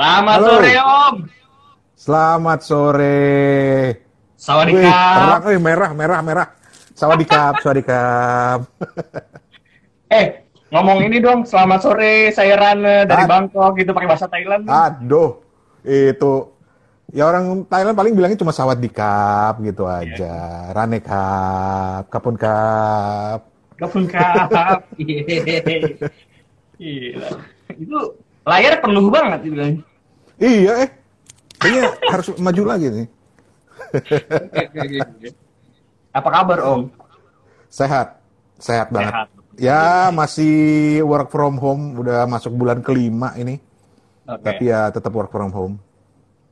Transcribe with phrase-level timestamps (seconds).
[0.00, 0.48] Selamat Halo.
[0.48, 1.14] sore Om.
[1.92, 3.20] Selamat sore.
[3.84, 3.92] Wih,
[4.40, 5.12] Sawadikap.
[5.12, 6.46] terang, eh, merah, merah, merah.
[6.96, 8.64] Sawadikap, sawadikap.
[10.08, 10.40] Eh,
[10.72, 11.44] ngomong ini dong.
[11.44, 13.28] Selamat sore, saya Rane dari Ah.
[13.28, 14.64] Bangkok gitu pakai bahasa Thailand.
[14.64, 15.44] Aduh,
[15.84, 16.48] itu
[17.12, 20.32] ya orang Thailand paling bilangnya cuma sawadikap gitu aja.
[20.72, 23.52] Ranekap, kapun kap.
[23.76, 24.48] Gabung kap.
[26.74, 27.28] Gila.
[27.70, 27.98] Itu
[28.42, 29.84] layar penuh banget itu.
[30.40, 30.90] Iya eh,
[31.60, 33.06] kayaknya harus maju lagi nih.
[36.16, 36.88] Apa kabar Om?
[37.70, 38.18] Sehat,
[38.56, 39.12] sehat banget.
[39.12, 39.28] Sehat.
[39.60, 40.56] Ya masih
[41.04, 43.60] work from home, udah masuk bulan kelima ini.
[44.24, 44.40] Oke.
[44.40, 45.76] Tapi ya tetap work from home.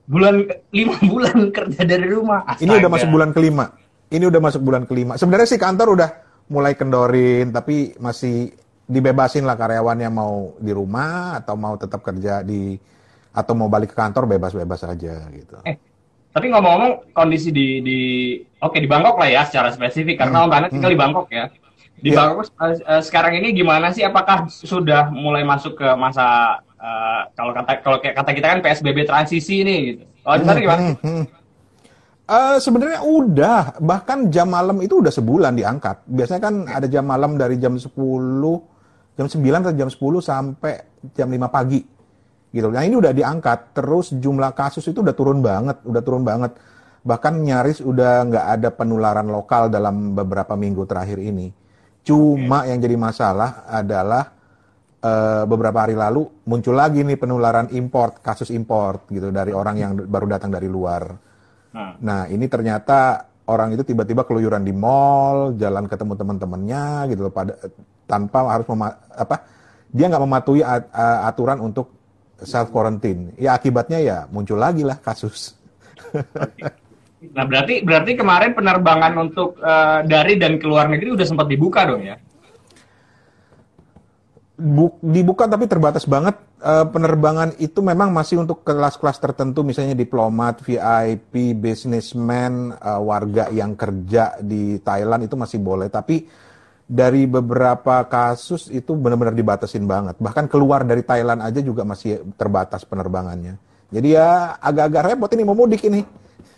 [0.04, 2.44] Bulan lima bulan kerja dari rumah.
[2.60, 2.92] Ini udah Astaga.
[2.92, 3.64] masuk bulan kelima.
[4.12, 5.16] Ini udah masuk bulan kelima.
[5.16, 6.10] Sebenarnya sih kantor udah
[6.52, 8.52] mulai kendorin, tapi masih
[8.88, 12.76] dibebasin lah karyawannya mau di rumah atau mau tetap kerja di
[13.38, 15.62] atau mau balik ke kantor bebas-bebas aja gitu.
[15.62, 15.78] Eh,
[16.34, 18.00] tapi ngomong-ngomong kondisi di di
[18.58, 21.46] oke di Bangkok lah ya secara spesifik karena Om Rana tinggal di Bangkok ya.
[21.98, 22.18] Di Iya.
[22.18, 24.02] Bangkok eh, sekarang ini gimana sih?
[24.02, 29.06] Apakah sudah mulai masuk ke masa eh, kalau kata kalau kayak kata kita kan PSBB
[29.06, 30.02] transisi nih gitu.
[30.26, 30.82] Oh, sana gimana?
[30.82, 31.24] Hmm, hmm.
[32.28, 36.04] Eh, sebenarnya udah, bahkan jam malam itu udah sebulan diangkat.
[36.04, 37.88] Biasanya kan ada jam malam dari jam 10,
[39.16, 40.72] jam 9 atau jam 10 sampai
[41.16, 41.80] jam 5 pagi.
[42.48, 42.68] Gitu.
[42.72, 43.76] Nah, ini udah diangkat.
[43.76, 46.56] Terus jumlah kasus itu udah turun banget, udah turun banget.
[47.04, 51.52] Bahkan nyaris udah nggak ada penularan lokal dalam beberapa minggu terakhir ini.
[52.04, 54.32] Cuma yang jadi masalah adalah
[54.98, 59.92] eh, beberapa hari lalu muncul lagi nih penularan import, kasus import gitu dari orang yang
[60.08, 61.04] baru datang dari luar.
[61.72, 67.32] Nah, Nah, ini ternyata orang itu tiba-tiba keluyuran di mall, jalan ketemu teman-temannya gitu loh,
[67.32, 67.56] pada
[68.08, 69.44] tanpa harus mema- apa
[69.88, 70.88] dia nggak mematuhi at-
[71.28, 71.92] aturan untuk
[72.42, 73.34] self quarantine.
[73.38, 75.56] Ya akibatnya ya muncul lagi lah kasus.
[77.34, 81.84] nah berarti berarti kemarin penerbangan untuk eh, dari dan ke luar negeri udah sempat dibuka
[81.86, 82.16] dong ya?
[84.58, 90.58] Bu- dibuka tapi terbatas banget Eh, penerbangan itu memang masih untuk kelas-kelas tertentu misalnya diplomat,
[90.58, 96.26] VIP, businessman, eh, warga yang kerja di Thailand itu masih boleh tapi
[96.88, 100.16] dari beberapa kasus itu benar-benar dibatasin banget.
[100.16, 103.60] Bahkan keluar dari Thailand aja juga masih terbatas penerbangannya.
[103.92, 106.00] Jadi ya agak-agak repot ini mau mudik ini.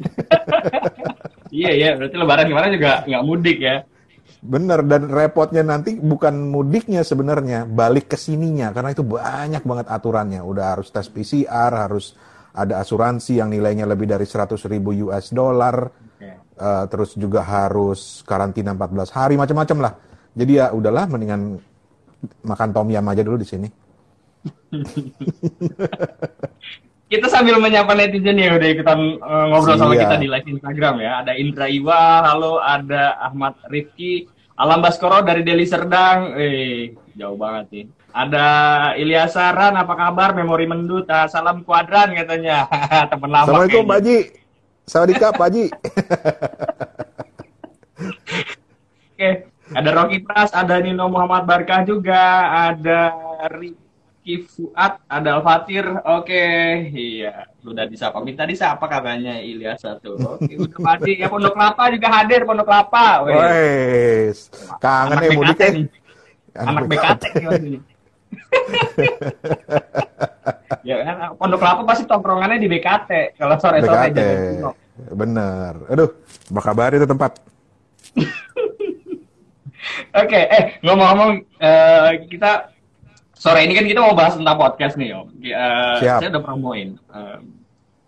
[1.50, 3.82] Iya iya, berarti Lebaran kemarin juga nggak mudik ya?
[4.38, 10.40] Bener, dan repotnya nanti bukan mudiknya sebenarnya, balik ke sininya, karena itu banyak banget aturannya.
[10.46, 12.14] Udah harus tes PCR, harus
[12.54, 16.30] ada asuransi yang nilainya lebih dari 100 ribu US dollar, Oke.
[16.38, 19.92] eh, terus juga harus karantina 14 hari, macam-macam lah.
[20.34, 21.58] Jadi ya udahlah, mendingan
[22.46, 23.68] makan tom yam aja dulu di sini.
[27.10, 30.06] Kita sambil menyapa netizen yang udah ikutan eh, ngobrol sama Iya.
[30.06, 31.12] kita di live Instagram ya.
[31.26, 36.38] Ada Indra Iwa, halo, ada Ahmad Rifki, Alam Baskoro dari Deli Serdang.
[36.38, 37.84] Eh, jauh banget nih.
[38.14, 38.46] Ada
[38.94, 40.38] Ilyas Saran, apa kabar?
[40.38, 42.70] Memori mendut, ah, salam kuadran katanya.
[43.10, 43.96] Temen lama Assalamualaikum Pak.
[43.98, 44.18] Haji.
[44.86, 45.64] Sawadika Pak Haji.
[49.10, 49.30] Oke,
[49.70, 53.14] ada Rocky Pras, ada Nino Muhammad Barkah juga, ada
[53.54, 55.86] Ricky Fuad, ada Al-Fatir.
[56.06, 56.46] Oke,
[56.90, 58.18] iya, udah disapa.
[58.22, 60.18] Minta disapa katanya Ilyas satu.
[60.18, 61.22] Oke, udah mati.
[61.22, 63.22] Ya Pondok Kelapa juga hadir, Pondok Kelapa.
[63.26, 64.50] Wes,
[64.82, 65.86] kangen ya mudik nih.
[66.50, 67.24] Anak BKT
[67.62, 67.78] nih
[70.86, 73.38] ya kan, Pondok Kelapa pasti tongkrongannya di BKT.
[73.38, 74.18] Kalau sore-sore BKT.
[74.18, 74.74] cilok.
[75.14, 75.74] Bener.
[75.88, 76.10] Aduh,
[76.50, 77.38] apa kabar itu tempat?
[80.12, 82.72] Oke, eh ngomong-ngomong eh, kita
[83.32, 85.28] sore ini kan kita mau bahas tentang podcast nih om.
[85.40, 86.20] Siap.
[86.20, 86.88] saya udah promoin.
[86.96, 87.38] Eh,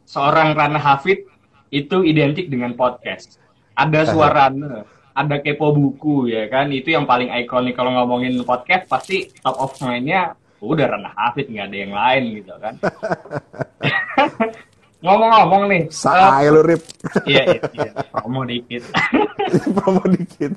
[0.04, 1.24] seorang Rana Hafid
[1.72, 3.40] itu identik dengan podcast.
[3.72, 4.84] Ada suara Rana,
[5.16, 6.68] ada kepo buku ya kan.
[6.68, 11.66] Itu yang paling ikonik kalau ngomongin podcast pasti top of mind-nya udah Rana Hafid nggak
[11.72, 12.74] ada yang lain gitu kan.
[15.02, 16.82] Ngomong-ngomong nih, Saya lu Rip.
[17.30, 18.86] iya, iya, iya, promo dikit.
[19.76, 20.54] Promo dikit.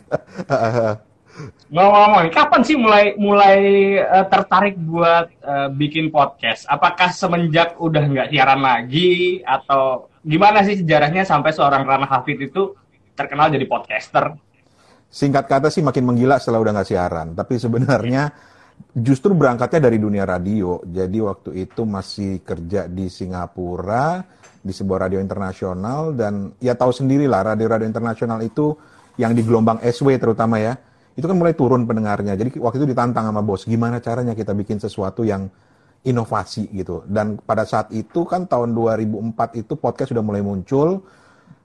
[1.73, 3.57] Ngomong-ngomong, kapan sih mulai mulai
[3.99, 6.69] eh, tertarik buat eh, bikin podcast?
[6.69, 12.77] Apakah semenjak udah nggak siaran lagi atau gimana sih sejarahnya sampai seorang Rana Hafid itu
[13.17, 14.37] terkenal jadi podcaster?
[15.09, 17.33] Singkat kata sih makin menggila setelah udah nggak siaran.
[17.33, 18.29] Tapi sebenarnya
[18.95, 20.79] justru berangkatnya dari dunia radio.
[20.87, 24.23] Jadi waktu itu masih kerja di Singapura,
[24.63, 26.15] di sebuah radio internasional.
[26.15, 28.71] Dan ya tahu sendirilah radio-radio internasional itu
[29.19, 30.79] yang di gelombang SW terutama ya.
[31.15, 32.39] Itu kan mulai turun pendengarnya.
[32.39, 35.47] Jadi waktu itu ditantang sama bos, gimana caranya kita bikin sesuatu yang
[36.05, 37.03] inovasi gitu.
[37.07, 41.03] Dan pada saat itu kan tahun 2004 itu podcast sudah mulai muncul.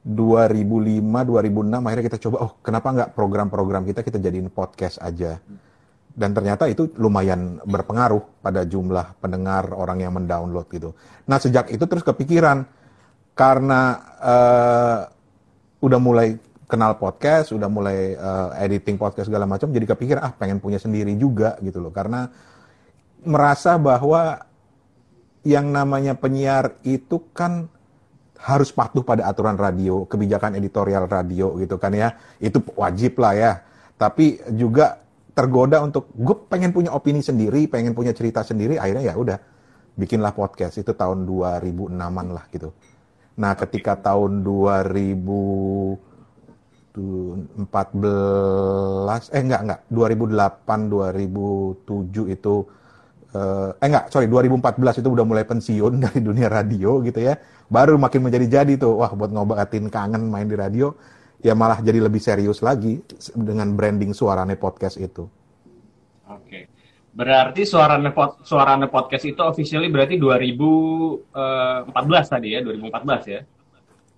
[0.01, 5.37] 2005, 2006 akhirnya kita coba, oh kenapa nggak program-program kita kita jadiin podcast aja.
[6.21, 10.93] Dan ternyata itu lumayan berpengaruh pada jumlah pendengar orang yang mendownload gitu.
[11.25, 12.69] Nah sejak itu terus kepikiran,
[13.33, 13.81] karena
[14.21, 14.99] uh,
[15.81, 16.37] udah mulai
[16.69, 21.17] kenal podcast, udah mulai uh, editing podcast segala macam, jadi kepikiran ah pengen punya sendiri
[21.17, 21.89] juga gitu loh.
[21.89, 22.29] Karena
[23.25, 24.45] merasa bahwa
[25.41, 27.65] yang namanya penyiar itu kan
[28.45, 32.13] harus patuh pada aturan radio, kebijakan editorial radio gitu kan ya.
[32.37, 33.53] Itu wajib lah ya.
[33.97, 35.01] Tapi juga
[35.35, 39.39] tergoda untuk gue pengen punya opini sendiri, pengen punya cerita sendiri, akhirnya ya udah
[39.95, 40.79] bikinlah podcast.
[40.81, 42.73] Itu tahun 2006-an lah gitu.
[43.41, 45.97] Nah, ketika tahun 2014
[49.33, 49.81] eh enggak enggak.
[49.89, 52.55] 2008 2007 itu
[53.33, 57.39] uh, eh enggak, sorry 2014 itu udah mulai pensiun dari dunia radio gitu ya.
[57.71, 60.91] Baru makin menjadi-jadi tuh, wah buat ngobatin kangen main di radio,
[61.41, 63.01] ya malah jadi lebih serius lagi
[63.33, 65.25] dengan branding suarane podcast itu.
[66.31, 66.69] Oke.
[67.11, 68.15] Berarti suarane
[68.47, 73.41] suarane podcast itu officially berarti 2014 eh, tadi ya, 2014 ya?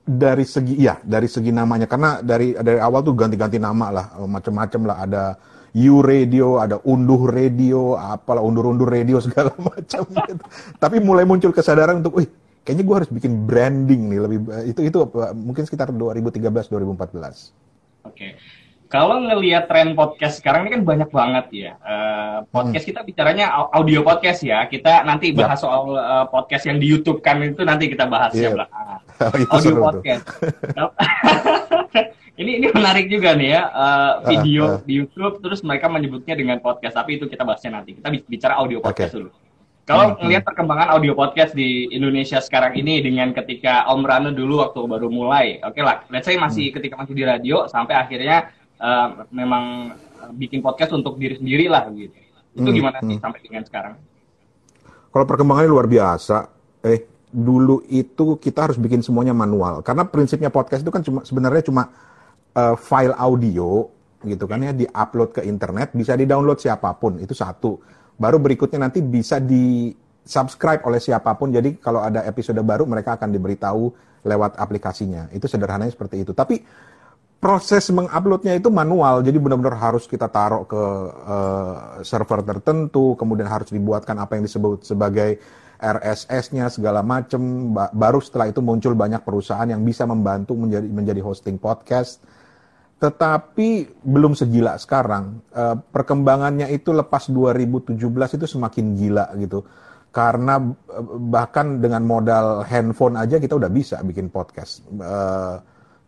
[0.02, 4.80] Dari segi ya, dari segi namanya karena dari dari awal tuh ganti-ganti nama lah, macam-macam
[4.90, 5.24] lah ada
[5.72, 10.44] U Radio, ada unduh radio, apalah undur-undur radio segala macam gitu.
[10.76, 12.28] Tapi mulai muncul kesadaran untuk, wih,
[12.62, 14.38] kayaknya gue harus bikin branding nih lebih
[14.70, 14.98] itu itu
[15.34, 16.70] mungkin sekitar 2013 2014.
[16.70, 17.50] Oke.
[18.06, 18.32] Okay.
[18.92, 21.72] Kalau ngelihat tren podcast sekarang ini kan banyak banget ya.
[21.80, 22.92] Uh, podcast hmm.
[22.92, 24.68] kita bicaranya audio podcast ya.
[24.68, 25.64] Kita nanti bahas yep.
[25.64, 28.52] soal uh, podcast yang di YouTube kan itu nanti kita bahas yeah.
[28.52, 28.80] ya belakang.
[29.22, 30.26] Oh, audio podcast.
[32.42, 34.80] ini ini menarik juga nih ya uh, video uh, uh.
[34.82, 38.80] di YouTube terus mereka menyebutnya dengan podcast tapi itu kita bahasnya nanti kita bicara audio
[38.80, 39.18] podcast okay.
[39.20, 39.30] dulu
[39.82, 40.50] kalau hmm, melihat hmm.
[40.54, 45.58] perkembangan audio podcast di Indonesia sekarang ini dengan ketika Om Rano dulu waktu baru mulai
[45.58, 46.74] oke okay lah let's say masih hmm.
[46.78, 49.96] ketika masih di radio sampai akhirnya uh, memang
[50.38, 52.14] bikin podcast untuk diri sendiri lah gitu
[52.52, 53.22] itu hmm, gimana sih hmm.
[53.22, 53.94] sampai dengan sekarang
[55.10, 56.46] kalau perkembangannya luar biasa
[56.86, 57.00] eh
[57.32, 61.88] dulu itu kita harus bikin semuanya manual karena prinsipnya podcast itu kan cuma sebenarnya cuma
[62.54, 63.88] uh, file audio
[64.22, 67.80] gitu kan ya diupload ke internet bisa di-download siapa pun itu satu
[68.16, 69.92] baru berikutnya nanti bisa di
[70.22, 71.50] subscribe oleh siapa pun.
[71.50, 73.82] Jadi kalau ada episode baru mereka akan diberitahu
[74.26, 75.28] lewat aplikasinya.
[75.34, 76.32] Itu sederhananya seperti itu.
[76.32, 76.62] Tapi
[77.42, 79.26] proses menguploadnya itu manual.
[79.26, 80.82] Jadi benar-benar harus kita taruh ke
[81.26, 85.42] uh, server tertentu kemudian harus dibuatkan apa yang disebut sebagai
[85.82, 91.58] RSS-nya segala macam baru setelah itu muncul banyak perusahaan yang bisa membantu menjadi menjadi hosting
[91.58, 92.22] podcast
[93.02, 95.42] tetapi belum segila sekarang.
[95.50, 97.98] Uh, perkembangannya itu lepas 2017
[98.38, 99.66] itu semakin gila gitu.
[100.14, 104.86] Karena uh, bahkan dengan modal handphone aja kita udah bisa bikin podcast.
[104.86, 105.58] Uh,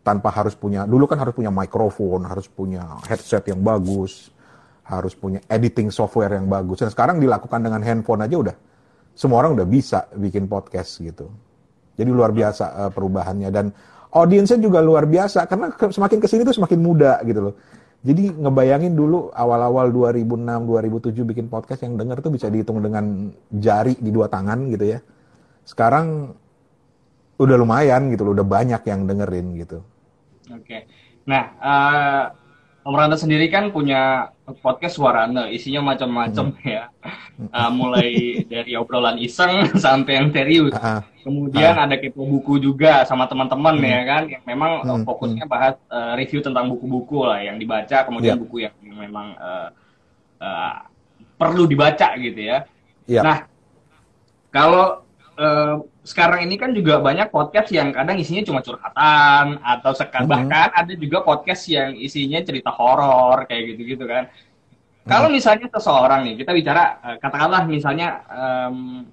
[0.07, 4.31] tanpa harus punya, dulu kan harus punya mikrofon, harus punya headset yang bagus,
[4.87, 6.79] harus punya editing software yang bagus.
[6.79, 8.55] Dan sekarang dilakukan dengan handphone aja udah,
[9.17, 11.27] semua orang udah bisa bikin podcast gitu.
[11.97, 13.73] Jadi luar biasa perubahannya dan
[14.15, 17.55] audiensnya juga luar biasa karena semakin ke sini tuh semakin muda gitu loh.
[18.05, 20.37] Jadi ngebayangin dulu awal-awal 2006
[20.69, 24.99] 2007 bikin podcast yang denger tuh bisa dihitung dengan jari di dua tangan gitu ya.
[25.65, 26.31] Sekarang
[27.35, 29.81] udah lumayan gitu loh, udah banyak yang dengerin gitu.
[30.53, 30.85] Oke.
[31.25, 32.23] Nah, uh,
[32.85, 34.29] Om Randa sendiri kan punya
[34.61, 36.69] podcast Suarana, isinya macam-macam hmm.
[36.69, 36.93] ya.
[37.49, 40.69] Uh, mulai dari obrolan iseng sampai yang serius.
[40.77, 41.89] Uh, uh, Kemudian uh.
[41.89, 43.89] ada kepo buku juga sama teman-teman hmm.
[43.89, 45.01] ya kan, yang memang hmm.
[45.01, 48.43] fokusnya bahas uh, review tentang buku-buku lah yang dibaca, kemudian yeah.
[48.45, 49.69] buku yang, yang memang uh,
[50.45, 50.85] uh,
[51.41, 52.69] perlu dibaca gitu ya.
[53.09, 53.25] Yeah.
[53.25, 53.37] Nah,
[54.53, 55.01] kalau
[55.41, 60.33] uh, sekarang ini kan juga banyak podcast yang kadang isinya cuma curhatan atau sekarang mm
[60.37, 60.45] -hmm.
[60.53, 64.29] bahkan ada juga podcast yang isinya cerita horor kayak gitu-gitu kan.
[64.29, 65.09] Mm.
[65.09, 69.09] Kalau misalnya seseorang nih kita bicara uh, katakanlah misalnya um,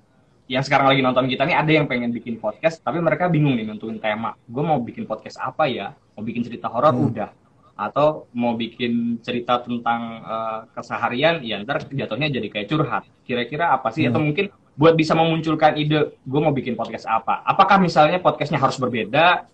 [0.52, 3.64] yang sekarang lagi nonton kita nih ada yang pengen bikin podcast tapi mereka bingung nih
[3.64, 4.36] nentuin tema.
[4.44, 5.96] Gue mau bikin podcast apa ya?
[6.12, 7.08] Mau bikin cerita horor mm.
[7.08, 7.30] udah
[7.72, 13.08] atau mau bikin cerita tentang uh, keseharian ya ntar jatuhnya jadi kayak curhat.
[13.24, 14.04] Kira-kira apa sih?
[14.04, 14.12] Hmm.
[14.12, 17.44] Atau mungkin buat bisa memunculkan ide gue mau bikin podcast apa?
[17.44, 19.44] Apakah misalnya podcastnya harus berbeda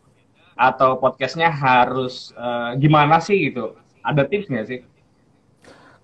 [0.58, 3.74] atau podcastnya harus uh, gimana sih gitu?
[4.02, 4.80] Ada tips nggak sih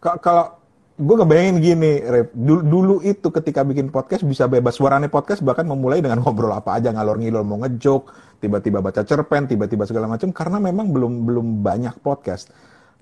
[0.04, 0.60] kalau
[0.94, 2.28] gue ngebayangin gini Rep.
[2.36, 6.76] Dulu, dulu itu ketika bikin podcast bisa bebas suaranya podcast bahkan memulai dengan ngobrol apa
[6.76, 8.02] aja ngalor ngidol mau ngejok
[8.38, 12.52] tiba-tiba baca cerpen tiba-tiba segala macam karena memang belum belum banyak podcast.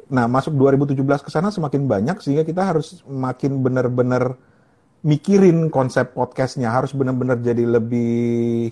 [0.09, 4.39] Nah masuk 2017 ke sana semakin banyak sehingga kita harus makin benar-benar
[5.03, 8.71] mikirin konsep podcastnya harus benar-benar jadi lebih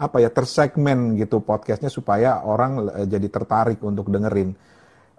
[0.00, 4.56] apa ya tersegmen gitu podcastnya supaya orang eh, jadi tertarik untuk dengerin.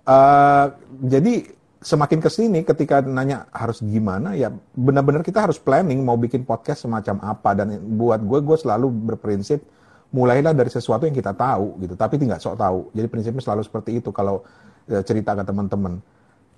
[0.01, 0.73] Uh,
[1.05, 1.45] jadi
[1.77, 6.89] semakin ke sini ketika nanya harus gimana ya benar-benar kita harus planning mau bikin podcast
[6.89, 7.53] semacam apa.
[7.53, 9.61] Dan buat gue gue selalu berprinsip
[10.11, 11.93] mulailah dari sesuatu yang kita tahu gitu.
[11.93, 12.79] Tapi tidak sok tahu.
[12.97, 14.41] Jadi prinsipnya selalu seperti itu kalau
[14.89, 16.01] uh, cerita ke teman-teman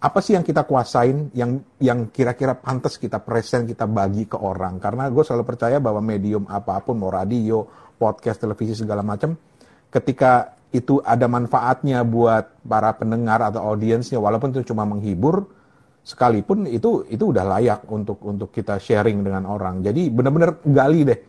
[0.04, 4.76] apa sih yang kita kuasain, yang yang kira-kira pantas kita present, kita bagi ke orang.
[4.76, 7.64] Karena gue selalu percaya bahwa medium apa pun, mau radio,
[7.96, 9.40] podcast, televisi segala macam,
[9.88, 15.48] ketika itu ada manfaatnya buat para pendengar atau audiensnya, walaupun itu cuma menghibur,
[16.04, 19.80] sekalipun itu itu udah layak untuk untuk kita sharing dengan orang.
[19.80, 21.20] Jadi benar-benar gali deh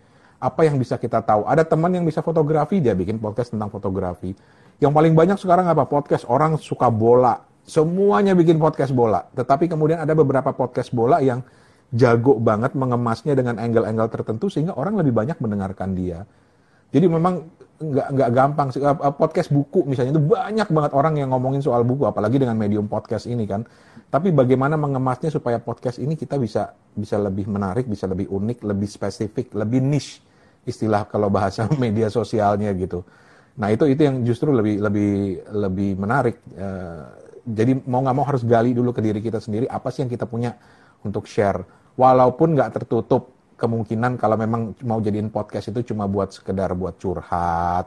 [0.43, 1.47] apa yang bisa kita tahu.
[1.47, 4.35] Ada teman yang bisa fotografi, dia bikin podcast tentang fotografi.
[4.83, 5.87] Yang paling banyak sekarang apa?
[5.87, 9.25] Podcast orang suka bola, Semuanya bikin podcast bola.
[9.33, 11.41] Tetapi kemudian ada beberapa podcast bola yang
[11.97, 16.29] jago banget mengemasnya dengan angle-angle tertentu sehingga orang lebih banyak mendengarkan dia.
[16.93, 18.79] Jadi memang nggak nggak gampang sih
[19.19, 23.27] podcast buku misalnya itu banyak banget orang yang ngomongin soal buku apalagi dengan medium podcast
[23.27, 23.67] ini kan.
[24.13, 28.87] Tapi bagaimana mengemasnya supaya podcast ini kita bisa bisa lebih menarik, bisa lebih unik, lebih
[28.87, 30.23] spesifik, lebih niche
[30.69, 33.03] istilah kalau bahasa media sosialnya gitu.
[33.59, 35.13] Nah itu itu yang justru lebih lebih
[35.51, 36.37] lebih menarik.
[36.55, 40.11] Uh, jadi mau nggak mau harus gali dulu ke diri kita sendiri apa sih yang
[40.11, 40.57] kita punya
[41.05, 41.61] untuk share.
[41.95, 47.87] Walaupun nggak tertutup kemungkinan kalau memang mau jadiin podcast itu cuma buat sekedar buat curhat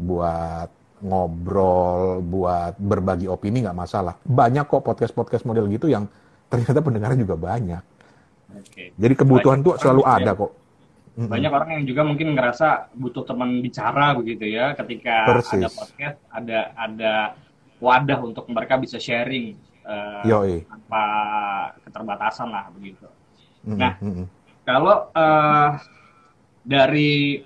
[0.00, 0.68] buat
[1.02, 4.16] ngobrol buat berbagi opini nggak masalah.
[4.22, 6.06] Banyak kok podcast podcast model gitu yang
[6.48, 7.82] ternyata pendengarnya juga banyak.
[8.52, 8.92] Oke.
[9.00, 10.52] jadi kebutuhan tuh selalu ada kok.
[11.12, 15.60] Banyak orang yang juga mungkin ngerasa butuh teman bicara begitu ya ketika Persis.
[15.60, 17.12] ada podcast ada ada
[17.82, 20.22] wadah untuk mereka bisa sharing uh,
[20.70, 21.04] tanpa
[21.82, 23.10] keterbatasan lah begitu.
[23.66, 23.78] Mm-hmm.
[23.78, 23.92] Nah,
[24.62, 25.74] kalau uh,
[26.62, 27.42] dari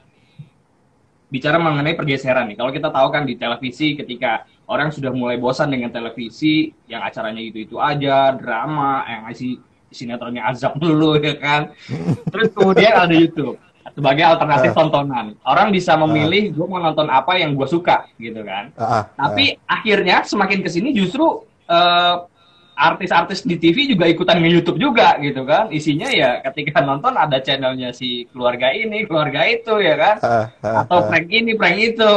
[1.32, 5.72] bicara mengenai pergeseran nih, kalau kita tahu kan di televisi ketika orang sudah mulai bosan
[5.72, 9.56] dengan televisi yang acaranya itu itu aja drama yang isi
[9.88, 11.72] sinetronnya azab dulu ya kan,
[12.32, 13.56] terus kemudian ada YouTube
[13.96, 14.76] sebagai alternatif uh.
[14.76, 15.26] tontonan.
[15.40, 16.60] Orang bisa memilih uh.
[16.60, 18.68] gue mau nonton apa yang gue suka gitu kan.
[18.76, 21.24] Uh, uh, Tapi akhirnya semakin ke sini justru
[21.72, 22.16] uh,
[22.76, 25.72] artis-artis di TV juga ikutan nge YouTube juga gitu kan.
[25.72, 30.16] Isinya ya ketika nonton ada channelnya si keluarga ini, keluarga itu ya kan.
[30.20, 32.10] Uh, uh, Atau prank ini, prank itu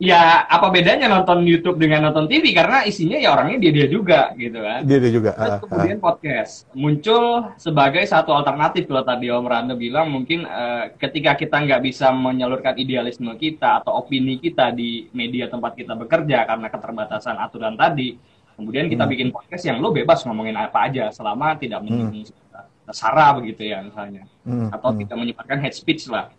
[0.00, 4.32] ya apa bedanya nonton YouTube dengan nonton TV karena isinya ya orangnya dia dia juga
[4.32, 4.80] gitu kan.
[4.88, 5.30] Dia dia juga.
[5.36, 7.24] Terus ah, kemudian uh, podcast muncul
[7.60, 12.80] sebagai satu alternatif kalau tadi Om Rando bilang mungkin uh, ketika kita nggak bisa menyalurkan
[12.80, 18.16] idealisme kita atau opini kita di media tempat kita bekerja karena keterbatasan aturan tadi,
[18.56, 19.12] kemudian kita hmm.
[19.12, 22.88] bikin podcast yang lo bebas ngomongin apa aja selama tidak menyinggung hmm.
[22.88, 24.72] sara begitu ya misalnya hmm.
[24.72, 24.98] atau hmm.
[25.04, 26.32] tidak menyebarkan hate speech lah.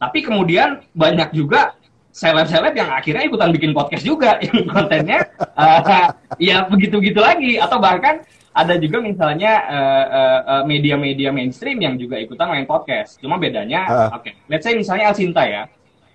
[0.00, 1.78] Tapi kemudian banyak juga
[2.10, 6.10] seleb-seleb yang akhirnya ikutan bikin podcast juga yang kontennya uh,
[6.42, 11.94] ya begitu-begitu lagi atau bahkan ada juga misalnya media-media uh, uh, media -media mainstream yang
[11.94, 13.22] juga ikutan main podcast.
[13.22, 14.18] Cuma bedanya, uh.
[14.18, 15.70] oke, okay, let's say misalnya El Sinta ya,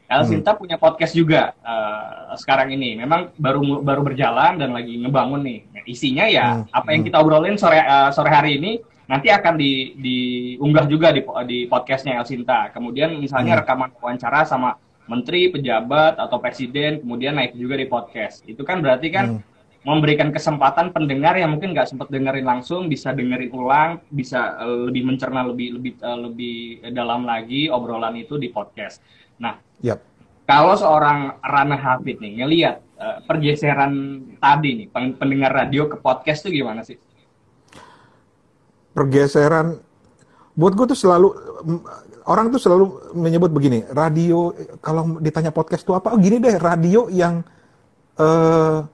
[0.06, 0.30] El hmm.
[0.30, 2.94] Sinta punya podcast juga uh, sekarang ini.
[3.02, 5.60] Memang baru baru berjalan dan lagi ngebangun nih.
[5.74, 6.70] Nah, isinya ya hmm.
[6.70, 7.10] apa yang hmm.
[7.10, 12.22] kita obrolin sore uh, sore hari ini nanti akan di diunggah juga di di podcastnya
[12.22, 12.70] El Sinta.
[12.70, 13.62] Kemudian misalnya hmm.
[13.66, 18.42] rekaman wawancara sama menteri, pejabat atau presiden kemudian naik juga di podcast.
[18.46, 19.42] Itu kan berarti kan hmm.
[19.86, 25.06] memberikan kesempatan pendengar yang mungkin nggak sempat dengerin langsung bisa dengerin ulang, bisa uh, lebih
[25.06, 26.58] mencerna lebih lebih uh, lebih
[26.94, 29.02] dalam lagi obrolan itu di podcast.
[29.38, 30.02] Nah, yep.
[30.50, 36.62] kalau seorang Rana Hafid nih ngelihat uh, pergeseran tadi nih pendengar radio ke podcast itu
[36.66, 36.98] gimana sih?
[38.96, 39.86] Pergeseran
[40.56, 41.36] buat gue tuh selalu
[42.25, 46.13] orang tuh selalu menyebut begini, radio kalau ditanya podcast itu apa?
[46.13, 47.46] Oh, gini deh, radio yang
[48.17, 48.86] uh,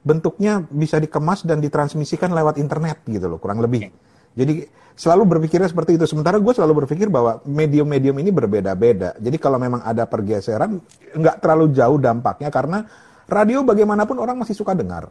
[0.00, 3.92] bentuknya bisa dikemas dan ditransmisikan lewat internet gitu loh, kurang lebih.
[4.32, 4.64] Jadi
[4.96, 6.04] selalu berpikirnya seperti itu.
[6.08, 9.16] Sementara gue selalu berpikir bahwa medium-medium ini berbeda-beda.
[9.18, 10.80] Jadi kalau memang ada pergeseran,
[11.16, 12.86] nggak terlalu jauh dampaknya karena
[13.28, 15.10] radio bagaimanapun orang masih suka dengar.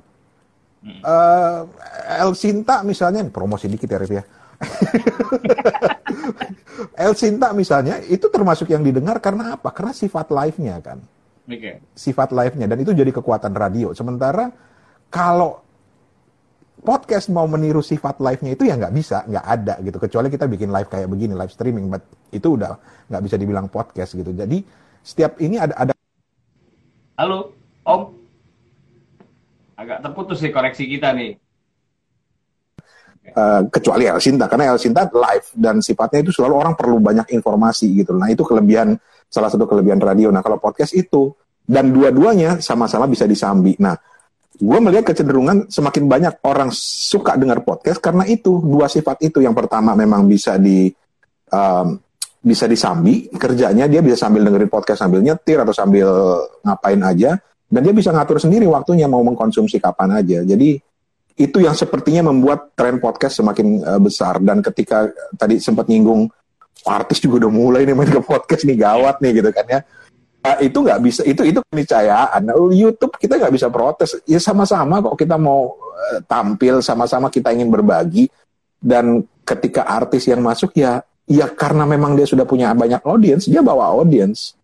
[0.79, 1.67] Uh,
[2.23, 4.23] El Sinta misalnya, promosi dikit ya Rif ya.
[7.03, 9.71] El Sinta misalnya itu termasuk yang didengar karena apa?
[9.71, 10.99] Karena sifat live-nya kan.
[11.49, 11.81] Okay.
[11.97, 13.93] Sifat live-nya dan itu jadi kekuatan radio.
[13.95, 14.51] Sementara
[15.09, 15.63] kalau
[16.79, 19.97] podcast mau meniru sifat live-nya itu ya nggak bisa, nggak ada gitu.
[19.99, 22.77] Kecuali kita bikin live kayak begini, live streaming, but itu udah
[23.09, 24.31] nggak bisa dibilang podcast gitu.
[24.31, 24.63] Jadi
[25.03, 25.93] setiap ini ada ada.
[27.19, 27.51] Halo,
[27.83, 28.15] Om.
[29.79, 31.39] Agak terputus sih koneksi kita nih.
[33.29, 37.29] Uh, kecuali El Sinta karena El Sinta live dan sifatnya itu selalu orang perlu banyak
[37.35, 38.15] informasi gitu.
[38.17, 38.97] Nah itu kelebihan
[39.29, 40.33] salah satu kelebihan radio.
[40.33, 41.33] Nah kalau podcast itu
[41.69, 43.77] dan dua-duanya sama-sama bisa disambi.
[43.77, 43.93] Nah
[44.59, 49.39] gue melihat kecenderungan semakin banyak orang suka dengar podcast karena itu dua sifat itu.
[49.39, 50.89] Yang pertama memang bisa di
[51.53, 51.87] um,
[52.39, 56.07] bisa disambi kerjanya dia bisa sambil dengerin podcast sambil nyetir atau sambil
[56.63, 57.35] ngapain aja
[57.69, 60.41] dan dia bisa ngatur sendiri waktunya mau mengkonsumsi kapan aja.
[60.41, 60.88] Jadi
[61.39, 64.43] itu yang sepertinya membuat tren podcast semakin uh, besar.
[64.43, 65.07] Dan ketika
[65.39, 66.27] tadi sempat nyinggung
[66.83, 69.79] artis juga udah mulai nih main ke podcast nih gawat nih gitu kan ya.
[70.39, 72.41] Uh, itu nggak bisa itu itu keniscayaan.
[72.43, 74.19] Nah, YouTube kita nggak bisa protes.
[74.27, 78.27] Ya sama-sama kok kita mau uh, tampil sama-sama kita ingin berbagi.
[78.79, 83.61] Dan ketika artis yang masuk ya ya karena memang dia sudah punya banyak audiens dia
[83.63, 84.59] bawa audiens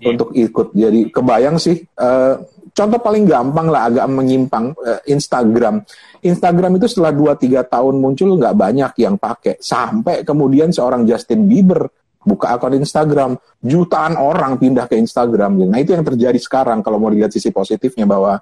[0.00, 0.12] yeah.
[0.16, 0.72] untuk ikut.
[0.72, 2.40] Jadi kebayang sih uh,
[2.76, 5.80] contoh paling gampang lah agak menyimpang uh, Instagram.
[6.20, 9.56] Instagram itu setelah 2-3 tahun muncul nggak banyak yang pakai.
[9.56, 11.88] Sampai kemudian seorang Justin Bieber
[12.26, 15.62] buka akun Instagram, jutaan orang pindah ke Instagram.
[15.62, 18.36] Nah itu yang terjadi sekarang kalau mau dilihat sisi positifnya bahwa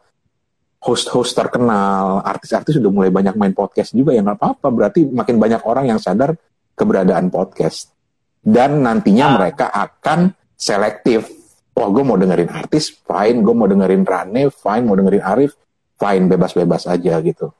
[0.80, 4.66] host-host terkenal, artis-artis sudah mulai banyak main podcast juga ya nggak apa-apa.
[4.72, 6.32] Berarti makin banyak orang yang sadar
[6.74, 7.92] keberadaan podcast.
[8.40, 9.32] Dan nantinya ah.
[9.36, 11.43] mereka akan selektif
[11.74, 13.42] wah gue mau dengerin artis, fine.
[13.42, 14.84] Gue mau dengerin Rane, fine.
[14.86, 15.58] Mau dengerin Arif,
[15.98, 16.24] fine.
[16.30, 17.50] Bebas-bebas aja gitu.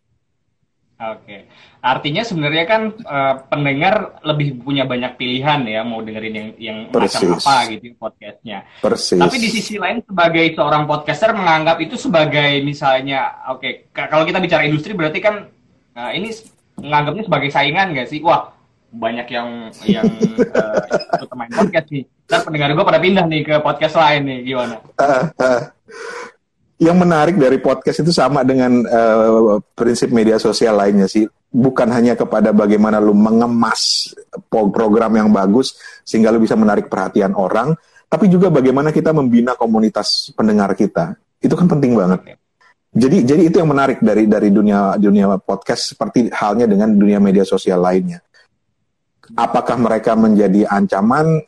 [0.95, 1.51] Oke,
[1.83, 7.35] artinya sebenarnya kan uh, pendengar lebih punya banyak pilihan ya mau dengerin yang yang macam
[7.35, 8.63] apa gitu podcastnya.
[8.79, 9.19] Persis.
[9.19, 14.39] Tapi di sisi lain sebagai seorang podcaster menganggap itu sebagai misalnya, oke, okay, kalau kita
[14.39, 15.51] bicara industri berarti kan
[15.99, 16.31] uh, ini
[16.79, 18.23] menganggapnya sebagai saingan nggak sih?
[18.23, 18.55] Wah,
[18.95, 19.49] banyak yang
[19.91, 20.07] yang
[20.55, 22.05] uh, main podcast nih.
[22.31, 24.75] Dan pendengar gue pada pindah nih ke podcast lain nih, gimana?
[24.97, 25.61] Uh, uh,
[26.79, 31.27] yang menarik dari podcast itu sama dengan uh, prinsip media sosial lainnya sih.
[31.55, 34.11] Bukan hanya kepada bagaimana lu mengemas
[34.51, 37.79] program yang bagus sehingga lu bisa menarik perhatian orang,
[38.11, 41.15] tapi juga bagaimana kita membina komunitas pendengar kita.
[41.39, 42.39] Itu kan penting banget.
[42.95, 47.43] Jadi jadi itu yang menarik dari dari dunia dunia podcast seperti halnya dengan dunia media
[47.43, 48.23] sosial lainnya
[49.35, 51.43] apakah mereka menjadi ancaman?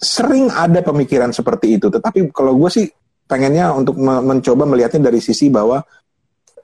[0.00, 2.86] Sering ada pemikiran seperti itu, tetapi kalau gue sih
[3.28, 5.76] pengennya untuk mencoba melihatnya dari sisi bahwa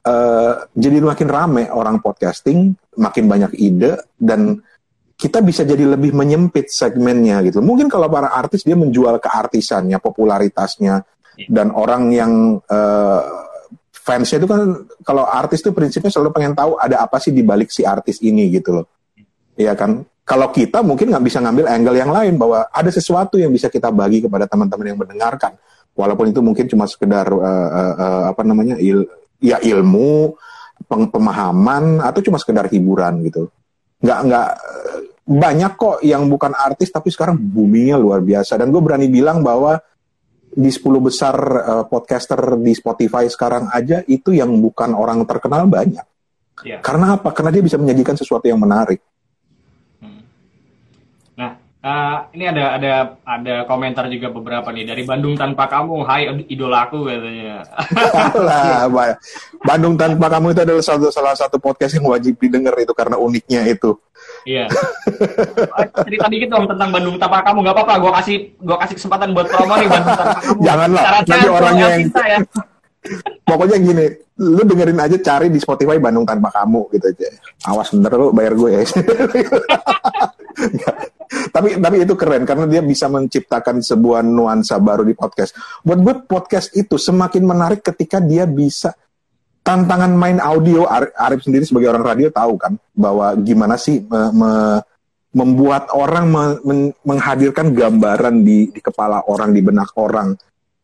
[0.06, 4.56] uh, jadi makin rame orang podcasting, makin banyak ide dan
[5.16, 7.60] kita bisa jadi lebih menyempit segmennya gitu.
[7.60, 11.04] Mungkin kalau para artis dia menjual keartisannya, popularitasnya
[11.48, 13.20] dan orang yang uh,
[13.92, 14.60] fansnya itu kan
[15.04, 18.48] kalau artis itu prinsipnya selalu pengen tahu ada apa sih di balik si artis ini
[18.48, 18.95] gitu loh.
[19.56, 20.04] Iya kan?
[20.26, 23.94] Kalau kita mungkin nggak bisa ngambil angle yang lain bahwa ada sesuatu yang bisa kita
[23.94, 25.54] bagi kepada teman-teman yang mendengarkan,
[25.94, 29.06] walaupun itu mungkin cuma sekedar uh, uh, uh, apa namanya il,
[29.38, 30.34] ya ilmu,
[30.90, 33.48] pemahaman atau cuma sekedar hiburan gitu.
[34.02, 34.48] Nggak nggak
[35.26, 39.74] banyak kok yang bukan artis tapi sekarang boomingnya luar biasa dan gue berani bilang bahwa
[40.56, 46.06] di 10 besar uh, podcaster di Spotify sekarang aja itu yang bukan orang terkenal banyak.
[46.64, 46.80] Yeah.
[46.80, 47.36] Karena apa?
[47.36, 49.04] Karena dia bisa menyajikan sesuatu yang menarik.
[51.86, 57.06] Uh, ini ada ada ada komentar juga beberapa nih dari Bandung tanpa kamu, Hai idolaku
[57.06, 57.62] katanya.
[59.70, 63.70] Bandung tanpa kamu itu adalah satu salah satu podcast yang wajib didengar itu karena uniknya
[63.70, 63.94] itu.
[64.42, 64.66] Iya.
[66.10, 67.94] Cerita dikit dong tentang Bandung tanpa kamu, nggak apa-apa.
[68.02, 70.60] Gua kasih gua kasih kesempatan buat promo nih Bandung tanpa kamu.
[70.66, 71.02] Janganlah.
[71.22, 72.38] Nanti orangnya yang ya.
[73.46, 74.06] Pokoknya gini,
[74.42, 77.30] lu dengerin aja cari di Spotify Bandung tanpa kamu gitu aja.
[77.70, 78.82] Awas bener lu bayar gue ya.
[81.54, 85.54] Tapi tapi itu keren karena dia bisa menciptakan sebuah nuansa baru di podcast.
[85.82, 88.94] Buat gue podcast itu semakin menarik ketika dia bisa
[89.66, 90.86] tantangan main audio.
[90.90, 94.52] Arif sendiri sebagai orang radio tahu kan bahwa gimana sih me, me,
[95.36, 100.32] membuat orang me, men, menghadirkan gambaran di, di kepala orang di benak orang.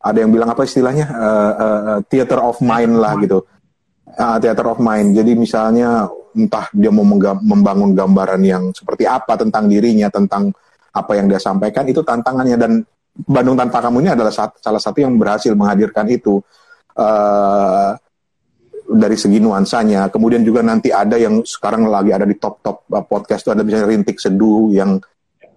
[0.03, 3.47] Ada yang bilang apa istilahnya uh, uh, theater of mind lah gitu.
[4.13, 5.17] Uh, theater of mind.
[5.17, 6.05] Jadi misalnya
[6.37, 7.01] entah dia mau
[7.41, 10.53] membangun gambaran yang seperti apa tentang dirinya, tentang
[10.93, 12.61] apa yang dia sampaikan, itu tantangannya.
[12.61, 12.73] Dan
[13.13, 16.45] Bandung Tanpa Kamu ini adalah salah satu yang berhasil menghadirkan itu
[17.01, 17.97] uh,
[18.85, 20.13] dari segi nuansanya.
[20.13, 23.97] Kemudian juga nanti ada yang sekarang lagi ada di top-top uh, podcast itu ada misalnya
[23.97, 25.01] Rintik Seduh yang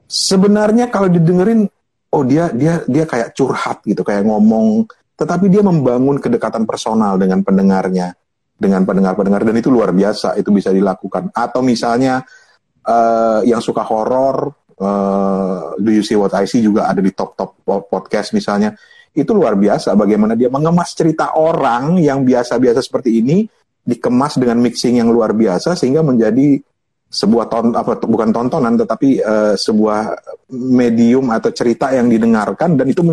[0.08, 1.68] sebenarnya kalau didengerin,
[2.16, 4.88] oh dia dia dia kayak curhat gitu, kayak ngomong,
[5.20, 8.16] tetapi dia membangun kedekatan personal dengan pendengarnya
[8.56, 12.24] dengan pendengar-pendengar dan itu luar biasa itu bisa dilakukan atau misalnya
[12.88, 14.48] uh, yang suka horor
[14.80, 18.72] uh, Do You See What I See juga ada di top-top podcast misalnya
[19.16, 23.48] itu luar biasa bagaimana dia mengemas cerita orang yang biasa-biasa seperti ini
[23.86, 26.60] dikemas dengan mixing yang luar biasa sehingga menjadi
[27.06, 30.20] sebuah ton apa bukan tontonan tetapi uh, sebuah
[30.52, 33.06] medium atau cerita yang didengarkan dan itu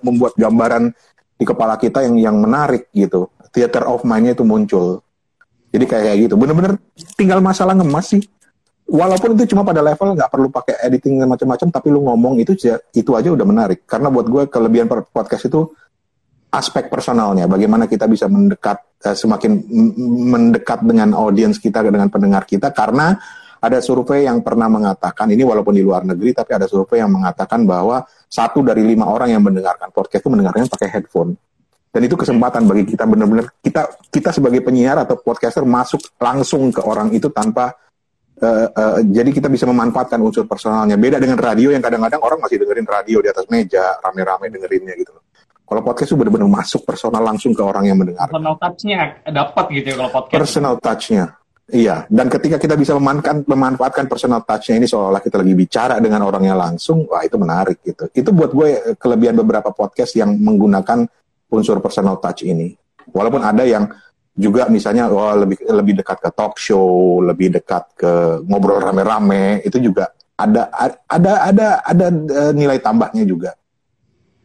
[0.00, 0.88] membuat gambaran
[1.36, 3.28] di kepala kita yang yang menarik gitu.
[3.56, 5.00] Theater of mind-nya itu muncul.
[5.72, 6.34] Jadi kayak gitu.
[6.36, 6.76] Bener-bener
[7.16, 8.22] tinggal masalah ngemas sih.
[8.86, 12.52] Walaupun itu cuma pada level nggak perlu pakai editing dan macam-macam, tapi lu ngomong itu
[12.92, 13.88] itu aja udah menarik.
[13.88, 15.72] Karena buat gue kelebihan podcast itu
[16.52, 17.48] aspek personalnya.
[17.50, 19.58] Bagaimana kita bisa mendekat uh, semakin
[20.30, 22.70] mendekat dengan audiens kita dengan pendengar kita.
[22.70, 23.16] Karena
[23.56, 27.64] ada survei yang pernah mengatakan ini walaupun di luar negeri, tapi ada survei yang mengatakan
[27.66, 31.34] bahwa satu dari lima orang yang mendengarkan podcast itu mendengarnya pakai headphone
[31.96, 36.84] dan itu kesempatan bagi kita benar-benar kita kita sebagai penyiar atau podcaster masuk langsung ke
[36.84, 37.72] orang itu tanpa
[38.44, 41.00] uh, uh, jadi kita bisa memanfaatkan unsur personalnya.
[41.00, 45.16] Beda dengan radio yang kadang-kadang orang masih dengerin radio di atas meja rame-rame dengerinnya gitu
[45.66, 48.28] kalau podcast itu benar-benar masuk personal langsung ke orang yang mendengar.
[48.28, 50.38] Personal touch-nya dapat gitu ya kalau podcast.
[50.44, 51.24] Personal touch-nya.
[51.66, 56.22] Iya, dan ketika kita bisa memanfaatkan, memanfaatkan personal touch-nya ini seolah-olah kita lagi bicara dengan
[56.22, 58.06] orangnya langsung, wah itu menarik gitu.
[58.14, 61.10] Itu buat gue kelebihan beberapa podcast yang menggunakan
[61.50, 62.74] unsur personal touch ini.
[63.10, 63.86] Walaupun ada yang
[64.36, 69.80] juga misalnya oh, lebih lebih dekat ke talk show, lebih dekat ke ngobrol rame-rame, itu
[69.80, 70.68] juga ada
[71.08, 73.56] ada ada ada uh, nilai tambahnya juga.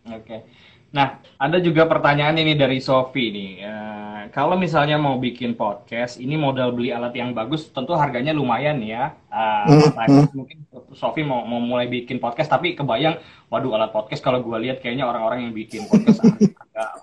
[0.08, 0.61] Oke.
[0.92, 3.52] Nah, ada juga pertanyaan ini dari Sofi nih.
[3.64, 8.84] Uh, kalau misalnya mau bikin podcast, ini modal beli alat yang bagus, tentu harganya lumayan
[8.84, 9.16] ya.
[9.32, 10.58] Uh, mm, Mungkin
[10.92, 15.08] Sofi mau, mau mulai bikin podcast, tapi kebayang, waduh alat podcast kalau gue lihat kayaknya
[15.08, 16.20] orang-orang yang bikin podcast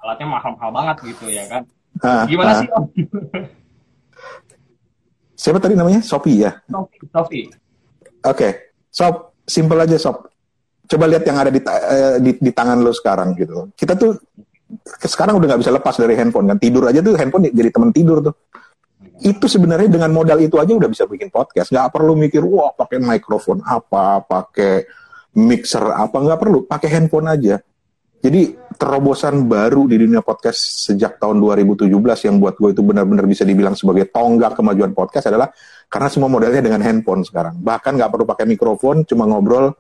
[0.05, 1.62] alatnya mahal-mahal banget gitu ya kan.
[2.05, 2.57] Uh, Gimana uh.
[2.61, 2.85] sih Om?
[5.38, 6.05] Siapa tadi namanya?
[6.05, 6.61] Sofi ya?
[6.68, 6.98] Sofi.
[7.09, 7.40] Sofi.
[7.48, 7.57] Oke,
[8.27, 8.53] okay.
[8.92, 10.28] Sob, simple aja Sob.
[10.88, 13.68] Coba lihat yang ada di, uh, di, di tangan lo sekarang gitu.
[13.77, 14.16] Kita tuh
[15.05, 16.59] sekarang udah nggak bisa lepas dari handphone kan.
[16.59, 18.35] Tidur aja tuh handphone jadi teman tidur tuh.
[19.18, 21.68] Itu sebenarnya dengan modal itu aja udah bisa bikin podcast.
[21.70, 24.88] Nggak perlu mikir, wah pakai mikrofon apa, pakai
[25.37, 26.64] mixer apa, nggak perlu.
[26.64, 27.61] Pakai handphone aja
[28.18, 31.87] jadi terobosan baru di dunia podcast sejak tahun 2017
[32.27, 35.51] yang buat gue itu benar-benar bisa dibilang sebagai tonggak kemajuan podcast adalah
[35.87, 37.62] karena semua modelnya dengan handphone sekarang.
[37.62, 39.70] Bahkan nggak perlu pakai mikrofon, cuma ngobrol.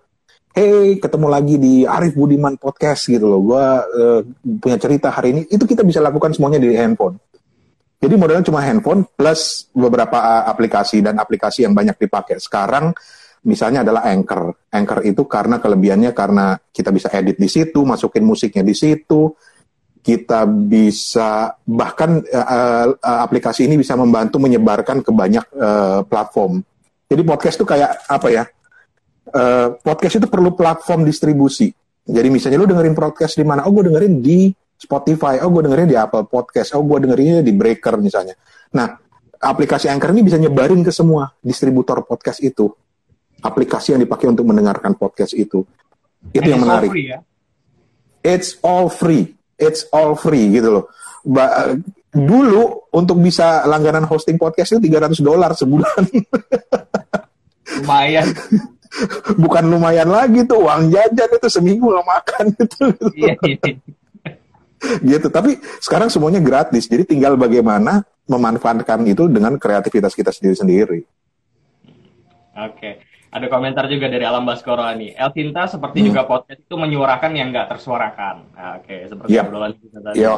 [0.58, 3.38] Hey, ketemu lagi di Arif Budiman Podcast gitu loh.
[3.46, 4.20] Gue uh,
[4.58, 5.42] punya cerita hari ini.
[5.46, 7.14] Itu kita bisa lakukan semuanya di handphone.
[8.02, 10.18] Jadi modelnya cuma handphone plus beberapa
[10.50, 12.42] aplikasi dan aplikasi yang banyak dipakai.
[12.42, 12.90] Sekarang
[13.46, 14.66] misalnya adalah Anchor.
[14.74, 19.30] Anchor itu karena kelebihannya karena kita bisa edit di situ, masukin musiknya di situ,
[20.02, 26.66] kita bisa bahkan uh, uh, aplikasi ini bisa membantu menyebarkan ke banyak uh, platform.
[27.06, 28.42] Jadi podcast itu kayak apa ya?
[29.28, 31.68] Uh, podcast itu perlu platform distribusi.
[32.08, 33.68] Jadi misalnya lu dengerin podcast di mana?
[33.68, 35.42] Oh, gue dengerin di Spotify.
[35.44, 36.72] Oh, gue dengerin di Apple Podcast.
[36.78, 38.32] Oh, gue dengerinnya di Breaker misalnya.
[38.72, 38.96] Nah,
[39.38, 42.66] aplikasi Anchor ini bisa nyebarin ke semua distributor podcast itu
[43.42, 45.62] aplikasi yang dipakai untuk mendengarkan podcast itu.
[46.34, 46.90] Itu And yang menarik.
[46.90, 47.18] Free, ya?
[48.26, 49.38] It's all free.
[49.58, 50.84] It's all free gitu loh.
[51.22, 51.74] Ba
[52.08, 56.02] dulu untuk bisa langganan hosting podcast itu 300 dolar sebulan.
[57.78, 58.26] Lumayan.
[59.36, 62.84] Bukan lumayan lagi tuh uang jajan itu seminggu nggak makan itu.
[63.14, 63.72] Iya, iya.
[65.02, 65.28] gitu.
[65.28, 66.88] Tapi sekarang semuanya gratis.
[66.88, 71.00] Jadi tinggal bagaimana memanfaatkan itu dengan kreativitas kita sendiri-sendiri.
[72.58, 73.07] Oke.
[73.28, 75.12] Ada komentar juga dari Alam Baskoro nih.
[75.12, 76.06] El Tinta seperti hmm.
[76.08, 78.36] juga podcast itu menyuarakan yang nggak tersuarakan.
[78.56, 79.48] Nah, Oke, okay, seperti yep.
[79.48, 80.16] obrolan kita tadi.
[80.16, 80.34] Yo,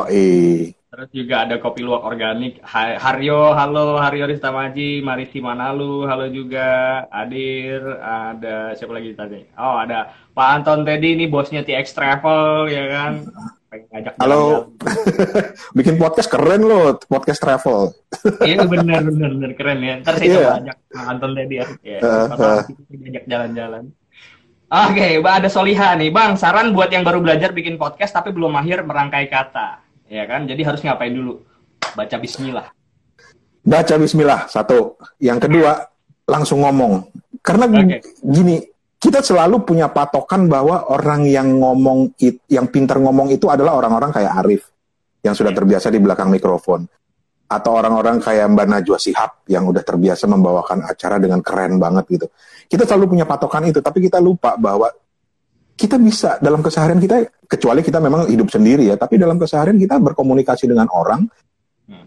[0.91, 2.59] Terus juga ada kopi luwak organik.
[2.67, 6.67] Haryo, halo Haryo Ristamaji, Marisi Manalu, halo juga
[7.15, 9.47] Adir, ada siapa lagi tadi?
[9.55, 13.13] Oh, ada Pak Anton Teddy ini bosnya TX Travel ya kan
[14.19, 14.75] Halo,
[15.79, 17.95] bikin podcast keren loh, podcast travel.
[18.43, 19.95] iya benar benar benar keren ya.
[20.03, 20.35] Ntar saya yeah.
[20.35, 21.67] coba ajak Anton tadi ya.
[21.87, 22.61] ya uh, uh.
[23.07, 23.83] ajak jalan-jalan.
[24.71, 26.35] Oke, okay, ada Soliha nih, Bang.
[26.35, 29.79] Saran buat yang baru belajar bikin podcast tapi belum mahir merangkai kata,
[30.11, 30.51] ya kan?
[30.51, 31.39] Jadi harus ngapain dulu?
[31.95, 32.75] Baca Bismillah.
[33.63, 34.99] Baca Bismillah satu.
[35.23, 35.87] Yang kedua
[36.27, 37.07] langsung ngomong.
[37.39, 38.03] Karena okay.
[38.19, 38.67] gini,
[39.01, 42.13] kita selalu punya patokan bahwa orang yang ngomong
[42.53, 44.63] yang pintar ngomong itu adalah orang-orang kayak Arif
[45.25, 45.59] yang sudah iya.
[45.59, 46.85] terbiasa di belakang mikrofon
[47.51, 52.27] atau orang-orang kayak Mbak Najwa Sihab yang udah terbiasa membawakan acara dengan keren banget gitu.
[52.71, 54.87] Kita selalu punya patokan itu, tapi kita lupa bahwa
[55.75, 59.99] kita bisa dalam keseharian kita kecuali kita memang hidup sendiri ya, tapi dalam keseharian kita
[59.99, 61.27] berkomunikasi dengan orang
[61.91, 62.07] hmm.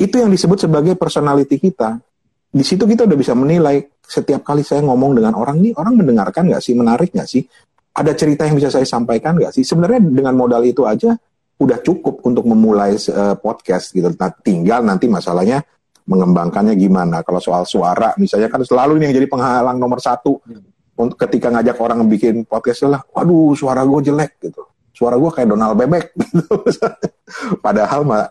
[0.00, 2.02] itu yang disebut sebagai personality kita
[2.50, 6.50] di situ kita udah bisa menilai setiap kali saya ngomong dengan orang ini orang mendengarkan
[6.50, 7.46] nggak sih menarik nggak sih
[7.94, 11.14] ada cerita yang bisa saya sampaikan nggak sih sebenarnya dengan modal itu aja
[11.60, 14.08] udah cukup untuk memulai uh, podcast gitu.
[14.16, 15.60] Nah, tinggal nanti masalahnya
[16.08, 17.20] mengembangkannya gimana.
[17.20, 20.40] Kalau soal suara, misalnya kan selalu ini yang jadi penghalang nomor satu
[20.96, 24.64] untuk ketika ngajak orang bikin podcast lah, waduh suara gue jelek gitu.
[24.96, 26.64] Suara gue kayak Donald Bebek gitu.
[27.64, 28.24] Padahal mah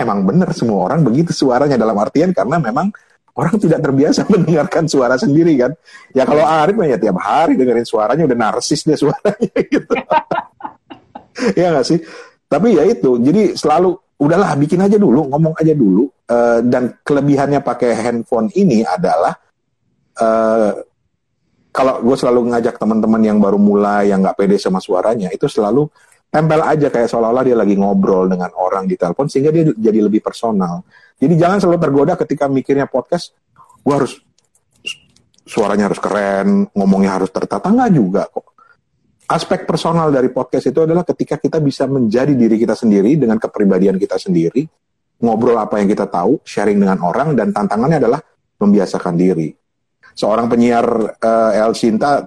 [0.00, 2.92] emang bener semua orang begitu suaranya dalam artian karena memang
[3.36, 5.72] orang tidak terbiasa mendengarkan suara sendiri kan.
[6.12, 9.94] Ya kalau Arif ya tiap hari dengerin suaranya udah narsis dia suaranya gitu.
[11.60, 11.98] ya nggak sih?
[12.52, 16.04] Tapi ya itu, jadi selalu udahlah bikin aja dulu, ngomong aja dulu.
[16.28, 19.32] Uh, dan kelebihannya pakai handphone ini adalah
[20.20, 20.72] uh,
[21.72, 25.88] kalau gue selalu ngajak teman-teman yang baru mulai, yang nggak pede sama suaranya, itu selalu
[26.32, 30.24] tempel aja kayak seolah-olah dia lagi ngobrol dengan orang di telepon sehingga dia jadi lebih
[30.24, 30.80] personal.
[31.20, 33.36] Jadi jangan selalu tergoda ketika mikirnya podcast,
[33.84, 34.16] gue harus
[35.44, 38.52] suaranya harus keren, ngomongnya harus tertata, nggak juga kok
[39.32, 43.96] aspek personal dari podcast itu adalah ketika kita bisa menjadi diri kita sendiri dengan kepribadian
[43.96, 44.68] kita sendiri,
[45.24, 48.20] ngobrol apa yang kita tahu, sharing dengan orang, dan tantangannya adalah
[48.60, 49.48] membiasakan diri.
[50.12, 50.84] Seorang penyiar
[51.16, 52.20] uh, El Sinta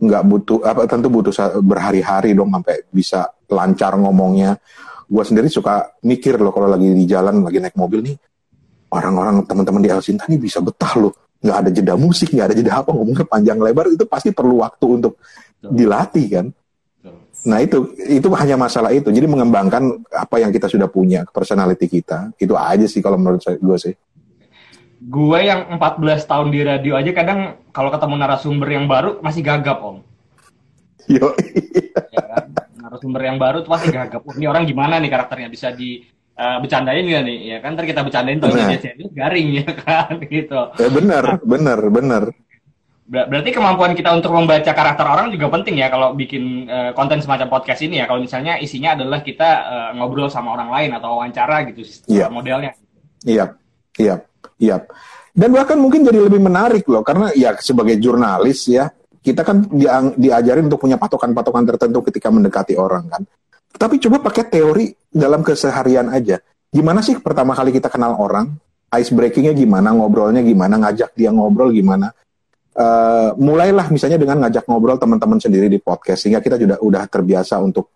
[0.00, 4.56] nggak butuh apa tentu butuh berhari-hari dong sampai bisa lancar ngomongnya.
[5.10, 8.16] Gue sendiri suka mikir loh kalau lagi di jalan lagi naik mobil nih
[8.90, 12.56] orang-orang teman-teman di El Sinta nih bisa betah loh nggak ada jeda musik nggak ada
[12.56, 15.16] jeda apa ngomongnya panjang lebar itu pasti perlu waktu untuk
[15.60, 16.46] dilatih kan.
[17.48, 19.08] Nah itu itu hanya masalah itu.
[19.08, 22.36] Jadi mengembangkan apa yang kita sudah punya, personality kita.
[22.36, 23.94] Itu aja sih kalau menurut saya gue sih.
[25.00, 29.80] Gue yang 14 tahun di radio aja kadang kalau ketemu narasumber yang baru masih gagap
[29.80, 30.04] om.
[31.10, 31.34] Yo.
[32.14, 32.44] ya kan?
[32.78, 34.22] Narasumber yang baru tuh pasti gagap.
[34.22, 36.06] Oh, ini orang gimana nih karakternya bisa di
[36.38, 37.38] uh, bercandain gak nih?
[37.50, 40.60] Ya kan ntar kita bercandain tuh dia garing ya kan gitu.
[40.78, 42.24] Ya benar, benar, benar
[43.10, 47.18] Ber berarti kemampuan kita untuk membaca karakter orang juga penting ya kalau bikin uh, konten
[47.18, 48.06] semacam podcast ini ya.
[48.06, 52.30] Kalau misalnya isinya adalah kita uh, ngobrol sama orang lain atau wawancara gitu yeah.
[52.30, 52.70] modelnya.
[53.26, 53.58] Iya,
[53.98, 54.22] iya,
[54.62, 54.86] iya.
[55.34, 59.84] Dan bahkan mungkin jadi lebih menarik loh karena ya sebagai jurnalis ya kita kan di
[60.16, 63.22] diajarin untuk punya patokan-patokan tertentu ketika mendekati orang kan.
[63.70, 66.40] Tapi coba pakai teori dalam keseharian aja.
[66.70, 68.50] Gimana sih pertama kali kita kenal orang?
[68.98, 69.94] Ice breakingnya gimana?
[69.94, 70.80] Ngobrolnya gimana?
[70.80, 72.10] Ngajak dia ngobrol gimana?
[72.76, 77.58] uh, mulailah misalnya dengan ngajak ngobrol teman-teman sendiri di podcast sehingga kita sudah udah terbiasa
[77.58, 77.90] untuk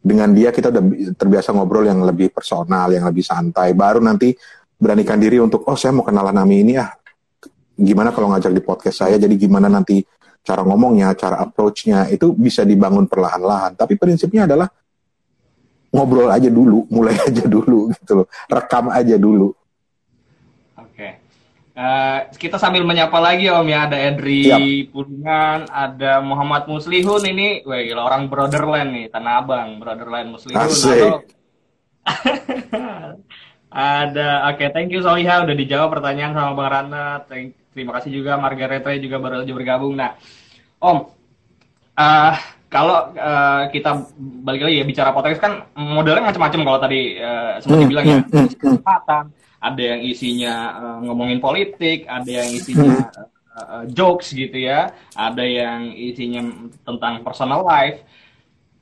[0.00, 0.82] dengan dia kita udah
[1.16, 3.76] terbiasa ngobrol yang lebih personal, yang lebih santai.
[3.76, 4.32] Baru nanti
[4.80, 6.88] beranikan diri untuk oh saya mau kenalan Nami ini ya.
[7.80, 9.16] Gimana kalau ngajak di podcast saya?
[9.20, 10.00] Jadi gimana nanti
[10.40, 13.76] cara ngomongnya, cara approach-nya itu bisa dibangun perlahan-lahan.
[13.76, 14.68] Tapi prinsipnya adalah
[15.90, 18.26] ngobrol aja dulu, mulai aja dulu gitu loh.
[18.48, 19.54] Rekam aja dulu.
[21.80, 24.92] Uh, kita sambil menyapa lagi Om ya ada Edri Siap.
[24.92, 30.60] Pulungan, ada Muhammad Muslihun ini, wah gila orang Brotherland nih, Tanah Abang, Brotherland Muslihun.
[33.72, 37.24] ada, oke, okay, thank you Soiha udah dijawab pertanyaan sama Bang Rana.
[37.24, 39.94] Thank, terima kasih juga Margaret Ray juga baru aja bergabung.
[39.94, 40.14] Nah,
[40.80, 40.98] Om,
[41.96, 42.34] uh,
[42.70, 44.08] kalau uh, kita
[44.46, 48.30] balik lagi ya bicara podcast kan modelnya macam-macam kalau tadi uh, sempat dibilang ya, hmm,
[48.30, 48.56] hmm, hmm.
[48.56, 49.24] kesempatan
[49.60, 53.28] ada yang isinya uh, ngomongin politik, ada yang isinya uh,
[53.60, 56.48] uh, jokes gitu ya, ada yang isinya
[56.86, 58.00] tentang personal life.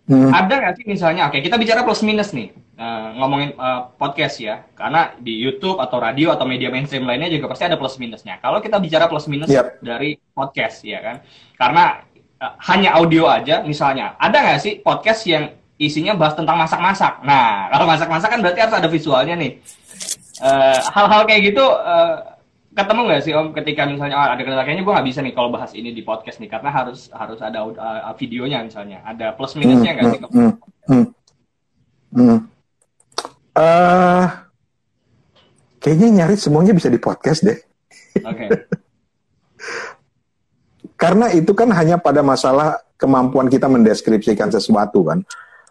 [0.07, 0.31] Hmm.
[0.33, 4.39] Ada nggak sih misalnya, oke okay, kita bicara plus minus nih, uh, ngomongin uh, podcast
[4.39, 8.39] ya, karena di YouTube atau radio atau media mainstream lainnya juga pasti ada plus minusnya.
[8.39, 9.83] Kalau kita bicara plus minus yep.
[9.83, 11.17] dari podcast ya kan,
[11.59, 12.07] karena
[12.39, 17.27] uh, hanya audio aja, misalnya, ada nggak sih podcast yang isinya bahas tentang masak-masak?
[17.27, 19.59] Nah, kalau masak-masak kan berarti harus ada visualnya nih.
[20.39, 22.39] Eh, hal-hal uh, kayak gitu uh,
[22.71, 25.51] ketemu nggak sih om ketika misalnya oh, ada kendala kayaknya gue nggak bisa nih kalau
[25.51, 29.99] bahas ini di podcast nih karena harus harus ada uh, videonya misalnya ada plus minusnya
[29.99, 30.21] nggak hmm, sih?
[30.23, 30.55] Hmm, hmm,
[30.87, 31.07] hmm,
[32.15, 32.39] hmm.
[33.59, 34.27] Uh,
[35.89, 37.57] kayaknya nyari semuanya bisa di podcast deh.
[38.21, 38.29] Oke.
[38.29, 38.49] Okay.
[41.01, 45.25] karena itu kan hanya pada masalah kemampuan kita mendeskripsikan sesuatu kan.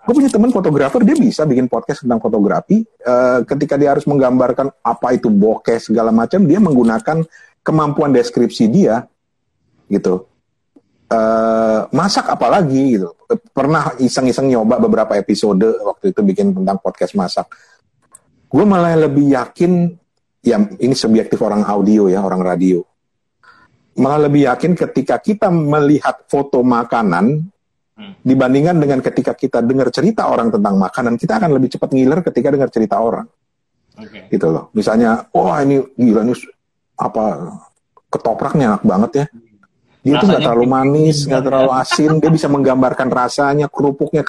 [0.08, 2.82] Gue punya teman fotografer, dia bisa bikin podcast tentang fotografi.
[3.04, 7.28] Uh, ketika dia harus menggambarkan apa itu bokeh segala macam, dia menggunakan
[7.60, 9.04] kemampuan deskripsi dia,
[9.92, 10.24] gitu.
[11.12, 13.12] Uh, masak apalagi gitu.
[13.52, 17.52] Pernah iseng-iseng nyoba beberapa episode waktu itu bikin tentang podcast masak.
[18.48, 19.92] Gue malah lebih yakin,
[20.42, 22.82] ya ini subjektif orang audio ya, orang radio.
[23.98, 27.50] Malah lebih yakin ketika kita melihat foto makanan
[27.98, 28.14] Hmm.
[28.22, 32.54] Dibandingkan dengan ketika kita dengar cerita orang tentang makanan, kita akan lebih cepat ngiler ketika
[32.54, 33.26] dengar cerita orang.
[33.98, 34.30] Okay.
[34.30, 34.70] Gitu loh.
[34.78, 36.38] Misalnya, wah oh, ini gila ini
[37.02, 37.58] apa
[38.14, 39.26] ketopraknya enak banget ya.
[40.06, 44.22] Dia itu nggak terlalu manis, nggak terlalu asin, dia bisa menggambarkan rasanya, kerupuknya.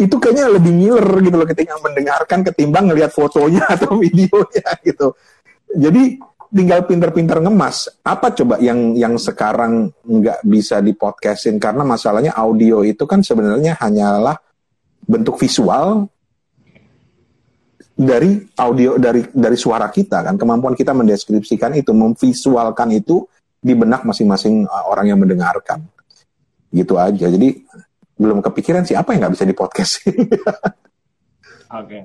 [0.00, 5.12] Itu kayaknya lebih ngiler gitu loh ketika mendengarkan ketimbang ngelihat fotonya atau videonya gitu.
[5.72, 6.20] Jadi
[6.52, 7.88] tinggal pinter-pinter ngemas.
[8.04, 13.80] Apa coba yang yang sekarang nggak bisa di podcastin karena masalahnya audio itu kan sebenarnya
[13.80, 14.36] hanyalah
[15.08, 16.08] bentuk visual
[17.92, 23.22] dari audio dari dari suara kita kan kemampuan kita mendeskripsikan itu memvisualkan itu
[23.62, 25.84] di benak masing-masing uh, orang yang mendengarkan
[26.72, 27.48] gitu aja jadi
[28.16, 30.16] belum kepikiran sih apa yang nggak bisa di podcast oke
[31.68, 32.02] okay.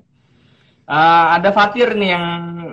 [0.87, 2.25] uh, ada Fatir nih yang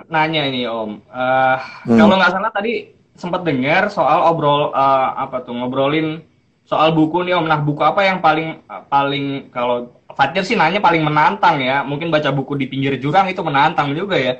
[0.07, 1.97] nanya ini Om uh, hmm.
[1.99, 6.23] kalau nggak salah tadi sempat dengar soal obrol uh, apa tuh ngobrolin
[6.65, 10.79] soal buku nih Om nah buku apa yang paling uh, paling kalau Fatir sih nanya
[10.79, 11.83] paling menantang ya.
[11.83, 14.39] Mungkin baca buku di pinggir jurang itu menantang juga ya.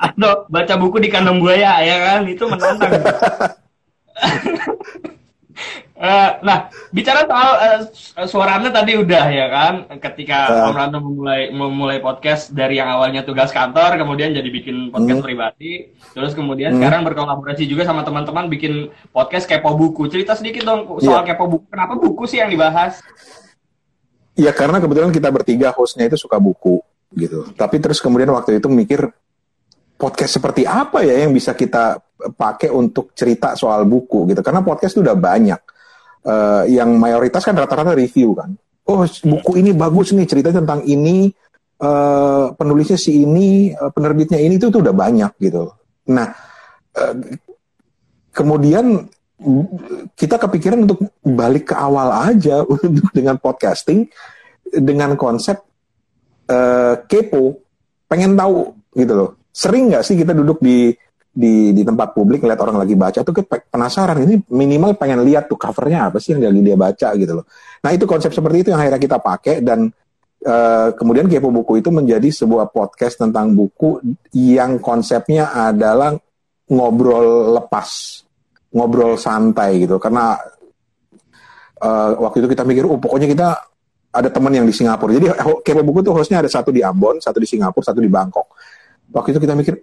[0.00, 2.90] Atau baca buku di kandang buaya ya kan itu menantang.
[6.00, 7.80] Uh, nah, bicara soal uh,
[8.24, 10.72] suaranya tadi udah ya kan, ketika uh.
[10.72, 15.28] Om Rando memulai memulai podcast dari yang awalnya tugas kantor, kemudian jadi bikin podcast hmm.
[15.28, 16.80] pribadi, terus kemudian hmm.
[16.80, 20.08] sekarang berkolaborasi juga sama teman-teman bikin podcast kepo buku.
[20.08, 21.36] Cerita sedikit dong soal yeah.
[21.36, 21.68] kepo buku.
[21.68, 23.04] Kenapa buku sih yang dibahas?
[24.40, 26.80] Ya karena kebetulan kita bertiga hostnya itu suka buku
[27.12, 27.44] gitu.
[27.52, 29.04] Tapi terus kemudian waktu itu mikir
[30.00, 32.00] podcast seperti apa ya yang bisa kita
[32.40, 34.40] pakai untuk cerita soal buku gitu.
[34.40, 35.60] Karena podcast itu udah banyak
[36.26, 38.52] uh, yang mayoritas kan rata-rata review kan.
[38.88, 41.30] Oh buku ini bagus nih ceritanya tentang ini
[41.80, 45.70] uh, penulisnya si ini uh, penerbitnya ini itu tuh udah banyak gitu.
[46.10, 46.28] Nah
[46.96, 47.14] uh,
[48.34, 49.06] kemudian
[50.12, 52.60] kita kepikiran untuk balik ke awal aja
[53.16, 54.04] dengan podcasting
[54.68, 55.56] dengan konsep
[56.50, 57.62] uh, kepo
[58.10, 59.30] pengen tahu gitu loh.
[59.50, 60.92] Sering nggak sih kita duduk di
[61.30, 65.54] di di tempat publik ngeliat orang lagi baca tuh penasaran ini minimal pengen lihat tuh
[65.54, 67.46] covernya apa sih yang lagi dia baca gitu loh.
[67.86, 69.86] Nah itu konsep seperti itu yang akhirnya kita pakai dan
[70.42, 74.02] uh, kemudian kepo buku itu menjadi sebuah podcast tentang buku
[74.34, 76.18] yang konsepnya adalah
[76.66, 78.22] ngobrol lepas,
[78.74, 80.34] ngobrol santai gitu karena
[81.78, 83.48] uh, waktu itu kita mikir oh pokoknya kita
[84.10, 85.14] ada teman yang di Singapura.
[85.14, 85.30] Jadi
[85.62, 88.50] kepo buku tuh hostnya ada satu di Ambon, satu di Singapura, satu di Bangkok.
[89.14, 89.74] Waktu itu kita mikir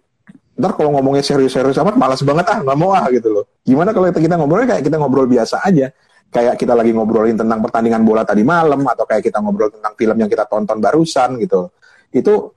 [0.57, 3.45] ntar kalau ngomongnya serius-serius amat malas banget ah nggak mau ah gitu loh.
[3.61, 5.87] Gimana kalau kita, kita ngobrolnya kayak kita ngobrol biasa aja?
[6.27, 10.17] Kayak kita lagi ngobrolin tentang pertandingan bola tadi malam atau kayak kita ngobrol tentang film
[10.17, 11.71] yang kita tonton barusan gitu.
[12.11, 12.51] Itu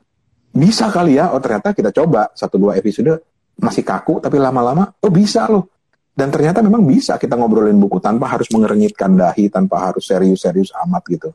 [0.50, 3.22] bisa kali ya oh ternyata kita coba satu dua episode
[3.60, 5.70] masih kaku tapi lama-lama oh bisa loh.
[6.10, 11.06] Dan ternyata memang bisa kita ngobrolin buku tanpa harus mengerenyitkan dahi tanpa harus serius-serius amat
[11.06, 11.30] gitu.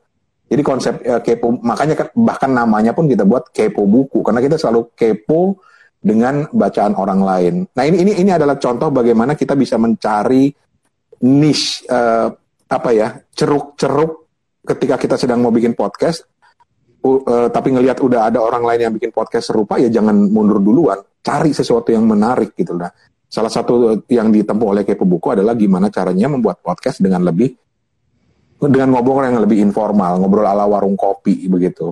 [0.46, 4.62] Jadi konsep uh, kepo makanya kan, bahkan namanya pun kita buat kepo buku karena kita
[4.62, 5.58] selalu kepo
[6.06, 7.54] dengan bacaan orang lain.
[7.74, 10.54] Nah ini ini ini adalah contoh bagaimana kita bisa mencari
[11.26, 12.30] niche uh,
[12.70, 14.12] apa ya ceruk-ceruk
[14.62, 16.30] ketika kita sedang mau bikin podcast,
[17.02, 21.02] uh, tapi ngelihat udah ada orang lain yang bikin podcast serupa ya jangan mundur duluan,
[21.26, 22.94] cari sesuatu yang menarik gitu lah.
[23.26, 27.50] Salah satu yang ditempuh oleh Kepo Buku adalah gimana caranya membuat podcast dengan lebih
[28.62, 31.90] dengan ngobrol yang lebih informal, ngobrol ala warung kopi begitu.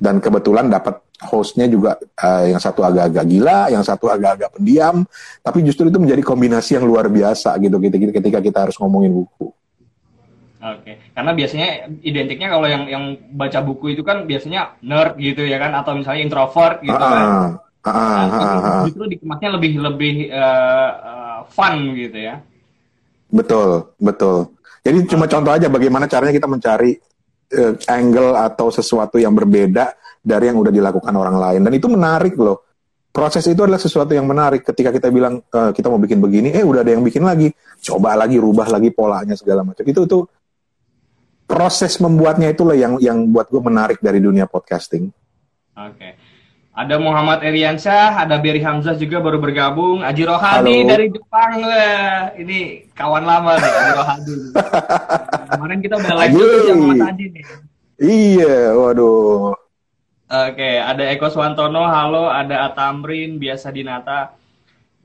[0.00, 5.04] Dan kebetulan dapat hostnya juga uh, yang satu agak-agak gila, yang satu agak-agak pendiam,
[5.44, 9.52] tapi justru itu menjadi kombinasi yang luar biasa gitu ketika, ketika kita harus ngomongin buku.
[10.60, 11.68] Oke, karena biasanya
[12.04, 16.20] identiknya kalau yang yang baca buku itu kan biasanya nerd gitu ya kan, atau misalnya
[16.20, 17.56] introvert gitu kan.
[17.80, 18.82] Uh, uh, uh, uh.
[18.88, 22.44] Justru dikemasnya lebih lebih uh, uh, fun gitu ya.
[23.32, 24.52] Betul, betul.
[24.84, 26.96] Jadi cuma contoh aja bagaimana caranya kita mencari
[27.54, 31.60] uh, angle atau sesuatu yang berbeda dari yang udah dilakukan orang lain.
[31.66, 32.68] Dan itu menarik loh.
[33.10, 34.62] Proses itu adalah sesuatu yang menarik.
[34.62, 37.50] Ketika kita bilang e, kita mau bikin begini eh udah ada yang bikin lagi.
[37.82, 39.82] Coba lagi rubah lagi polanya segala macam.
[39.82, 40.30] Itu tuh
[41.42, 45.10] proses membuatnya itulah yang yang buat gue menarik dari dunia podcasting.
[45.74, 45.90] Oke.
[45.98, 46.12] okay.
[46.70, 50.06] Ada Muhammad Eriansyah, ada Berry Hamzah juga baru bergabung.
[50.06, 50.88] Aji Rohadi Halo.
[50.88, 52.30] dari Jepang lah.
[52.38, 52.58] Ini
[52.94, 54.36] kawan lama nih, Aji Rohadi.
[55.50, 57.44] Kemarin kita udah live sama Mas Aji nih.
[58.00, 59.58] Iya, waduh.
[60.30, 64.38] Oke, ada Eko Swantono, halo, ada Atamrin, biasa Dinata.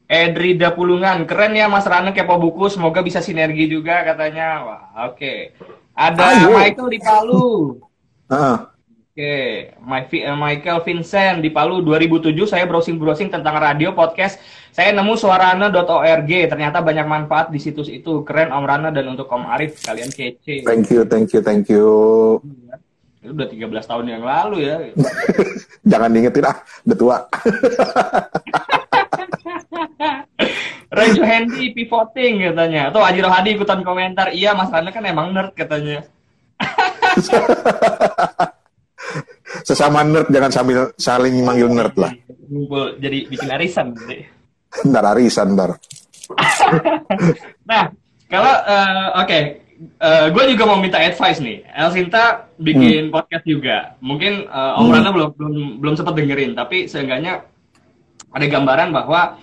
[0.06, 4.62] Edri Dapulungan, keren ya Mas Rana kepo buku, semoga bisa sinergi juga katanya.
[4.62, 5.18] Wah, oke.
[5.18, 5.40] Okay.
[5.98, 6.54] Ada Ayo.
[6.54, 7.82] Michael di Palu.
[8.30, 8.75] Uh.
[9.16, 10.28] Oke, okay.
[10.28, 14.36] Eh, Michael Vincent di Palu 2007 saya browsing-browsing tentang radio podcast.
[14.76, 16.28] Saya nemu suarana.org.
[16.28, 18.28] Ternyata banyak manfaat di situs itu.
[18.28, 20.68] Keren Om Rana dan untuk Om Arif kalian kece.
[20.68, 21.88] Thank you, thank you, thank you.
[22.44, 22.76] Iya.
[23.24, 24.84] Itu udah 13 tahun yang lalu ya.
[25.96, 27.18] Jangan diingetin ah, udah tua.
[31.00, 32.92] Rejo Handy pivoting katanya.
[32.92, 34.36] Atau Aji Rohadi ikutan komentar.
[34.36, 36.04] Iya Mas Rana kan emang nerd katanya.
[39.66, 42.12] Sesama nerd jangan sambil saling manggil nerd lah.
[42.50, 43.94] Ngumpul jadi bikin arisan.
[44.86, 45.72] Ntar arisan ntar.
[47.66, 47.90] Nah,
[48.30, 49.40] kalau eh, oke,
[50.30, 51.66] gue juga mau minta advice nih.
[51.66, 53.98] El Sinta bikin podcast juga.
[54.02, 57.42] Mungkin eh, Om Rana belum belum belum sempat dengerin, tapi seenggaknya
[58.36, 59.40] ada gambaran bahwa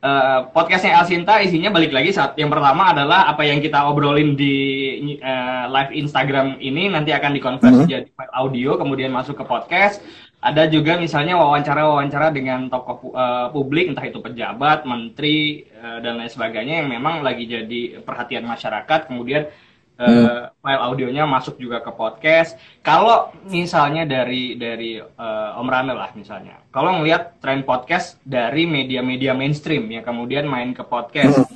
[0.00, 4.34] eh, podcastnya El Sinta isinya balik lagi saat yang pertama adalah apa yang kita obrolin
[4.34, 4.54] di
[5.18, 7.90] eh, live Instagram ini nanti akan dikonversi Mhm.
[7.90, 10.00] jadi file audio kemudian masuk ke podcast.
[10.36, 16.30] Ada juga misalnya wawancara-wawancara dengan tokoh eh, publik entah itu pejabat, menteri eh, dan lain
[16.30, 19.10] sebagainya yang memang lagi jadi perhatian masyarakat.
[19.10, 19.48] Kemudian
[19.96, 22.56] eh, file audionya masuk juga ke podcast.
[22.84, 29.32] Kalau misalnya dari dari eh, Om Rane lah misalnya, kalau ngelihat tren podcast dari media-media
[29.32, 31.48] mainstream yang kemudian main ke podcast,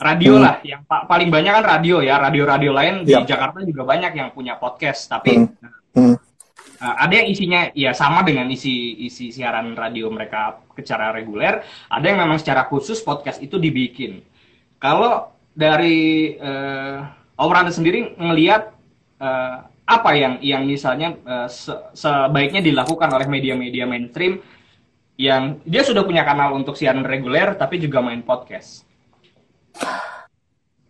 [0.00, 3.28] radio lah yang pa- paling banyak kan radio ya, radio-radio lain di Yap.
[3.28, 5.44] Jakarta juga banyak yang punya podcast, tapi
[5.94, 6.18] Hmm.
[6.82, 12.02] Uh, ada yang isinya ya sama dengan isi isi siaran radio mereka secara reguler, ada
[12.02, 14.18] yang memang secara khusus podcast itu dibikin.
[14.82, 16.98] Kalau dari uh,
[17.34, 18.70] Om Randa sendiri ngelihat
[19.18, 24.40] uh, apa yang yang misalnya uh, se- sebaiknya dilakukan oleh media-media mainstream
[25.14, 28.82] yang dia sudah punya kanal untuk siaran reguler tapi juga main podcast.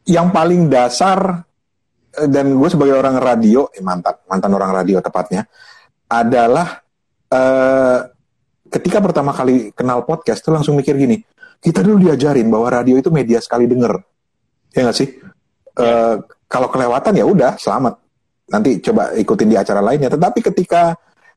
[0.05, 1.45] Yang paling dasar
[2.12, 5.49] eh, dan gue sebagai orang radio, eh, mantan mantan orang radio tepatnya,
[6.09, 6.80] adalah
[7.28, 7.99] eh,
[8.68, 11.20] ketika pertama kali kenal podcast tuh langsung mikir gini,
[11.61, 13.92] kita dulu diajarin bahwa radio itu media sekali denger,
[14.76, 15.09] ya nggak sih?
[15.75, 16.16] Eh,
[16.47, 17.95] kalau kelewatan ya udah selamat,
[18.47, 20.07] nanti coba ikutin di acara lainnya.
[20.07, 20.95] Tetapi ketika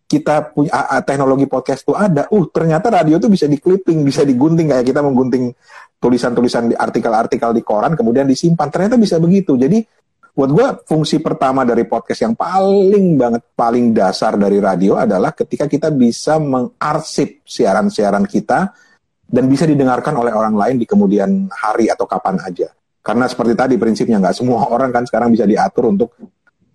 [0.08, 4.06] kita punya a- a- teknologi podcast tuh ada, uh ternyata radio tuh bisa di clipping,
[4.06, 5.52] bisa digunting kayak kita menggunting
[5.98, 8.70] tulisan-tulisan di artikel-artikel di koran kemudian disimpan.
[8.70, 9.58] Ternyata bisa begitu.
[9.58, 9.82] Jadi
[10.38, 15.66] buat gue fungsi pertama dari podcast yang paling banget paling dasar dari radio adalah ketika
[15.66, 18.70] kita bisa mengarsip siaran-siaran kita
[19.26, 22.70] dan bisa didengarkan oleh orang lain di kemudian hari atau kapan aja.
[23.08, 26.12] Karena seperti tadi prinsipnya nggak semua orang kan sekarang bisa diatur untuk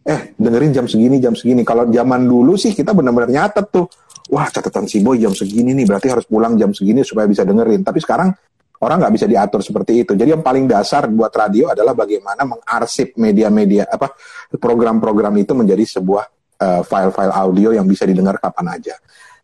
[0.03, 1.61] eh dengerin jam segini jam segini.
[1.61, 3.85] Kalau zaman dulu sih kita benar-benar nyatet tuh,
[4.33, 7.85] wah catatan si boy jam segini nih berarti harus pulang jam segini supaya bisa dengerin.
[7.85, 8.33] Tapi sekarang
[8.81, 10.17] orang nggak bisa diatur seperti itu.
[10.17, 14.17] Jadi yang paling dasar buat radio adalah bagaimana mengarsip media-media apa
[14.57, 16.25] program-program itu menjadi sebuah
[16.59, 18.97] eh, file-file audio yang bisa didengar kapan aja.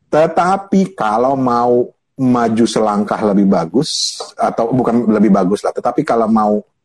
[0.08, 1.84] Tetapi kalau mau
[2.18, 6.77] maju selangkah lebih bagus atau bukan lebih bagus lah, tetapi kalau mau uh,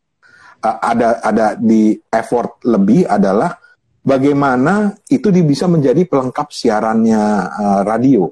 [0.63, 3.51] ada ada di effort lebih adalah
[3.99, 8.31] bagaimana itu bisa menjadi pelengkap siarannya uh, radio.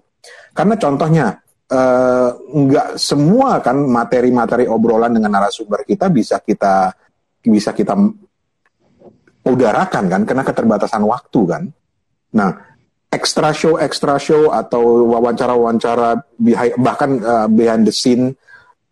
[0.55, 1.25] Karena contohnya
[1.71, 6.91] uh, nggak semua kan materi-materi obrolan dengan narasumber kita bisa kita
[7.43, 7.95] bisa kita
[9.41, 11.63] udarakan kan karena keterbatasan waktu kan.
[12.31, 12.51] Nah,
[13.11, 16.15] extra show extra show atau wawancara-wawancara
[16.79, 18.31] bahkan uh, behind the scene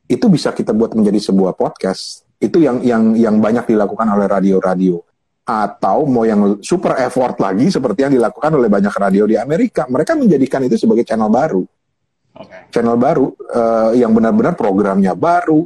[0.09, 2.28] itu bisa kita buat menjadi sebuah podcast.
[2.39, 4.97] Itu yang yang yang banyak dilakukan oleh radio-radio.
[5.43, 9.89] Atau mau yang super effort lagi seperti yang dilakukan oleh banyak radio di Amerika.
[9.89, 11.65] Mereka menjadikan itu sebagai channel baru.
[12.39, 12.57] Oke.
[12.71, 15.65] Channel baru eh, yang benar-benar programnya baru,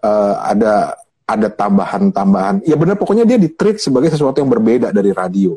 [0.00, 2.64] eh, ada ada tambahan-tambahan.
[2.68, 5.56] Ya benar pokoknya dia di-treat sebagai sesuatu yang berbeda dari radio.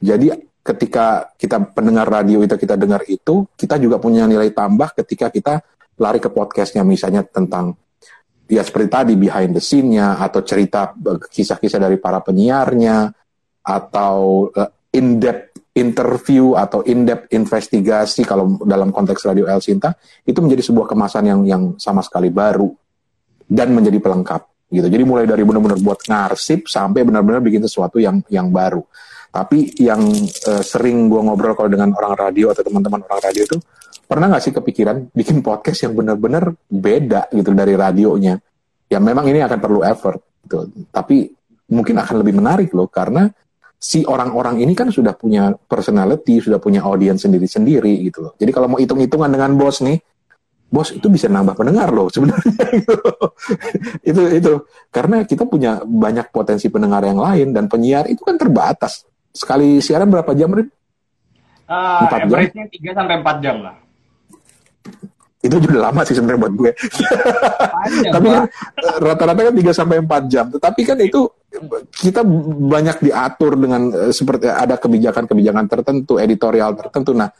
[0.00, 0.32] Jadi
[0.64, 5.60] ketika kita pendengar radio itu kita dengar itu, kita juga punya nilai tambah ketika kita
[6.00, 7.76] lari ke podcastnya misalnya tentang
[8.48, 10.92] ya seperti tadi behind the scene-nya atau cerita
[11.28, 13.08] kisah-kisah dari para penyiarnya
[13.64, 14.70] atau eh,
[15.00, 19.90] in-depth interview atau in-depth investigasi kalau dalam konteks radio El Sinta
[20.22, 22.70] itu menjadi sebuah kemasan yang yang sama sekali baru
[23.48, 24.86] dan menjadi pelengkap gitu.
[24.86, 28.84] Jadi mulai dari benar-benar buat ngarsip sampai benar-benar bikin sesuatu yang yang baru.
[29.34, 33.58] Tapi yang eh, sering gua ngobrol kalau dengan orang radio atau teman-teman orang radio itu
[34.04, 38.38] pernah nggak sih kepikiran bikin podcast yang benar-benar beda gitu dari radionya?
[38.88, 40.68] Ya memang ini akan perlu effort gitu.
[40.92, 41.32] Tapi
[41.72, 43.26] mungkin akan lebih menarik loh karena
[43.84, 48.32] si orang-orang ini kan sudah punya personality, sudah punya audiens sendiri-sendiri gitu loh.
[48.40, 50.00] Jadi kalau mau hitung-hitungan dengan bos nih,
[50.72, 52.96] bos itu bisa nambah pendengar loh sebenarnya gitu.
[54.02, 54.52] itu itu
[54.88, 59.04] karena kita punya banyak potensi pendengar yang lain dan penyiar itu kan terbatas.
[59.34, 60.70] Sekali siaran berapa jam, Rin?
[61.64, 63.76] Uh, average-nya 3 sampai 4 jam lah.
[65.58, 66.70] Itu udah lama sih sebenarnya buat gue.
[67.74, 68.44] Panjang, Tapi kan
[68.80, 70.46] eh, rata-rata kan 3 sampai 4 jam.
[70.50, 71.20] Tetapi kan itu
[71.94, 72.20] kita
[72.68, 77.14] banyak diatur dengan eh, seperti ada kebijakan-kebijakan tertentu, editorial tertentu.
[77.14, 77.30] Nah,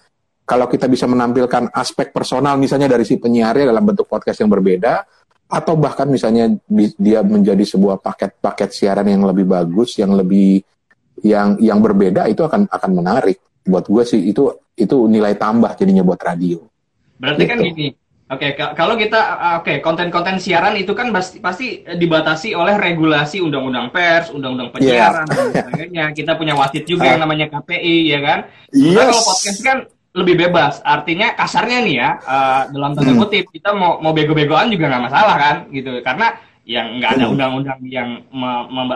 [0.45, 5.05] kalau kita bisa menampilkan aspek personal misalnya dari si penyiarnya dalam bentuk podcast yang berbeda
[5.45, 6.53] atau bahkan misalnya
[6.97, 10.61] dia menjadi sebuah paket-paket siaran yang lebih bagus, yang lebih
[11.23, 16.03] yang yang berbeda itu akan akan menarik buat gue sih itu itu nilai tambah jadinya
[16.03, 16.61] buat radio
[17.17, 17.65] berarti kan gitu.
[17.65, 17.87] kan gini
[18.25, 19.21] Oke, okay, kalau kita
[19.61, 25.29] oke okay, konten-konten siaran itu kan pasti pasti dibatasi oleh regulasi undang-undang pers, undang-undang penyiaran
[25.29, 25.37] yeah.
[25.37, 26.05] dan sebagainya.
[26.17, 28.49] Kita punya wasit juga yang namanya KPI, ya kan?
[28.73, 28.97] Yes.
[28.97, 29.79] kalau podcast kan
[30.17, 30.81] lebih bebas.
[30.81, 33.21] Artinya kasarnya nih ya, uh, dalam tanda hmm.
[33.21, 36.01] kutip kita mau mau bego-begoan juga nggak masalah kan, gitu.
[36.01, 36.33] Karena
[36.65, 37.33] yang nggak ada hmm.
[37.37, 38.09] undang-undang yang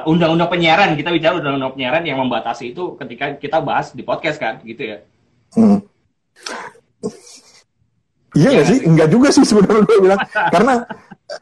[0.08, 4.64] undang-undang penyiaran kita bicara undang-undang penyiaran yang membatasi itu ketika kita bahas di podcast kan,
[4.64, 4.98] gitu ya.
[5.52, 5.84] Hmm.
[8.38, 8.78] Iya nggak ya, sih?
[8.86, 10.20] Enggak juga sih sebenarnya gue bilang.
[10.54, 10.74] karena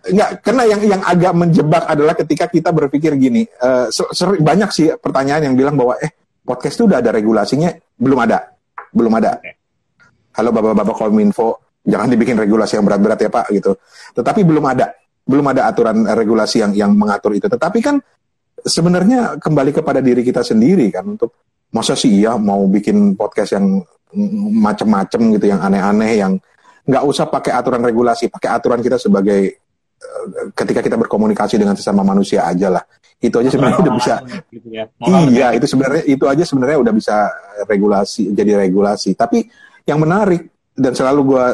[0.09, 3.45] enggak karena yang yang agak menjebak adalah ketika kita berpikir gini.
[3.61, 7.69] Uh, sering, banyak sih pertanyaan yang bilang bahwa eh podcast itu udah ada regulasinya,
[8.01, 8.49] belum ada.
[8.97, 9.37] Belum ada.
[10.41, 13.77] Halo Bapak-bapak Kominfo, jangan dibikin regulasi yang berat-berat ya Pak gitu.
[14.17, 14.97] Tetapi belum ada.
[15.27, 17.45] Belum ada aturan regulasi yang yang mengatur itu.
[17.51, 18.01] Tetapi kan
[18.65, 21.37] sebenarnya kembali kepada diri kita sendiri kan untuk
[21.71, 23.85] masa sih iya mau bikin podcast yang
[24.65, 26.33] macam-macam gitu yang aneh-aneh yang
[26.87, 29.59] nggak usah pakai aturan regulasi, pakai aturan kita sebagai
[29.99, 32.85] uh, ketika kita berkomunikasi dengan sesama manusia aja lah.
[33.19, 34.15] Itu aja sebenarnya udah bisa.
[34.53, 34.85] Gitu ya.
[35.03, 37.17] Iya, itu sebenarnya itu aja sebenarnya udah bisa
[37.67, 39.19] regulasi jadi regulasi.
[39.19, 39.43] Tapi
[39.89, 41.45] yang menarik dan selalu gue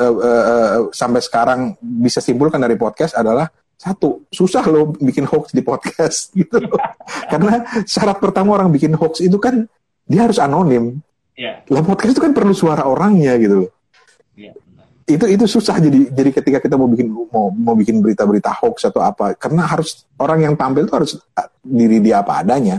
[0.00, 5.60] uh, uh, sampai sekarang bisa simpulkan dari podcast adalah satu susah loh bikin hoax di
[5.60, 6.78] podcast gitu loh.
[7.26, 9.68] karena syarat pertama orang bikin hoax itu kan
[10.08, 10.98] dia harus anonim.
[11.36, 11.60] Yeah.
[11.68, 13.70] Lah podcast itu kan perlu suara orangnya gitu loh.
[14.32, 14.56] Yeah
[15.16, 19.00] itu itu susah jadi jadi ketika kita mau bikin mau mau bikin berita-berita hoax atau
[19.00, 22.78] apa karena harus orang yang tampil itu harus ah, diri dia apa adanya.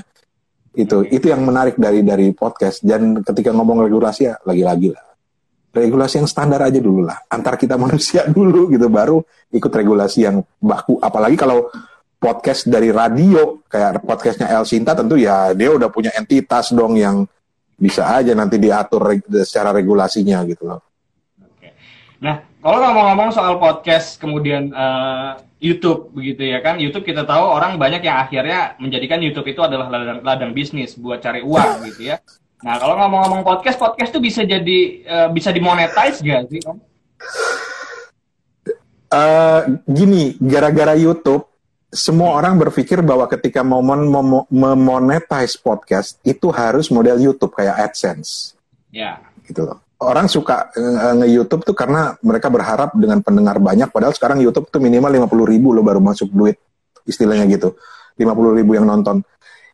[0.73, 2.81] Itu itu yang menarik dari dari podcast.
[2.81, 5.05] Dan ketika ngomong regulasi ya lagi-lagi lah.
[5.73, 7.17] Regulasi yang standar aja dulu lah.
[7.29, 11.01] Antar kita manusia dulu gitu baru ikut regulasi yang baku.
[11.01, 11.69] Apalagi kalau
[12.21, 17.27] podcast dari radio kayak podcastnya El Sinta tentu ya dia udah punya entitas dong yang
[17.75, 19.11] bisa aja nanti diatur
[19.43, 20.92] secara regulasinya gitu loh
[22.23, 27.75] Nah, kalau ngomong-ngomong soal podcast kemudian uh, YouTube begitu ya kan, YouTube kita tahu orang
[27.75, 32.23] banyak yang akhirnya menjadikan YouTube itu adalah ladang, ladang bisnis buat cari uang gitu ya.
[32.63, 36.77] Nah, kalau ngomong-ngomong podcast, podcast tuh bisa jadi uh, bisa dimonetize gak sih, Om?
[39.11, 41.43] Uh, gini, gara-gara YouTube,
[41.91, 43.83] semua orang berpikir bahwa ketika mau
[44.47, 48.55] memonetize podcast itu harus model YouTube kayak AdSense.
[48.95, 49.19] Ya.
[49.43, 54.41] Gitu loh orang suka uh, nge-YouTube tuh karena mereka berharap dengan pendengar banyak padahal sekarang
[54.41, 56.57] YouTube tuh minimal 50 ribu lo baru masuk duit
[57.05, 57.75] istilahnya gitu.
[58.17, 59.21] 50 ribu yang nonton.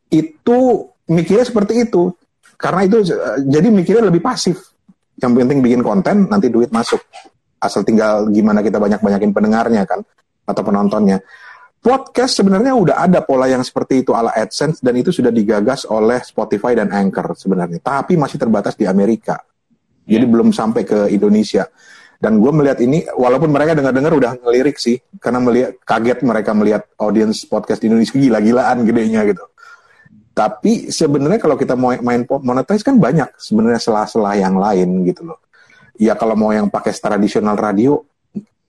[0.09, 2.13] Itu mikirnya seperti itu.
[2.59, 4.75] Karena itu uh, jadi mikirnya lebih pasif.
[5.19, 6.99] Yang penting bikin konten nanti duit masuk.
[7.59, 9.99] Asal tinggal gimana kita banyak-banyakin pendengarnya kan
[10.47, 11.19] atau penontonnya.
[11.79, 16.19] Podcast sebenarnya udah ada pola yang seperti itu ala AdSense dan itu sudah digagas oleh
[16.23, 17.79] Spotify dan Anchor sebenarnya.
[17.79, 19.39] Tapi masih terbatas di Amerika
[20.09, 20.33] jadi yeah.
[20.33, 21.69] belum sampai ke Indonesia.
[22.19, 26.83] Dan gue melihat ini, walaupun mereka dengar-dengar udah ngelirik sih, karena melihat kaget mereka melihat
[26.99, 29.45] audience podcast di Indonesia gila-gilaan gedenya gitu.
[30.35, 35.39] Tapi sebenarnya kalau kita mau main monetize kan banyak sebenarnya selah-selah yang lain gitu loh.
[35.95, 38.03] Ya kalau mau yang pakai tradisional radio,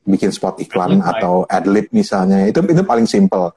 [0.06, 3.50] bikin spot iklan atau adlib misalnya, itu itu paling simple.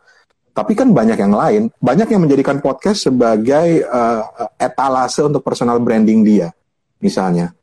[0.54, 4.26] Tapi kan banyak yang lain, banyak yang menjadikan podcast sebagai uh,
[4.58, 6.54] etalase untuk personal branding dia,
[7.02, 7.54] misalnya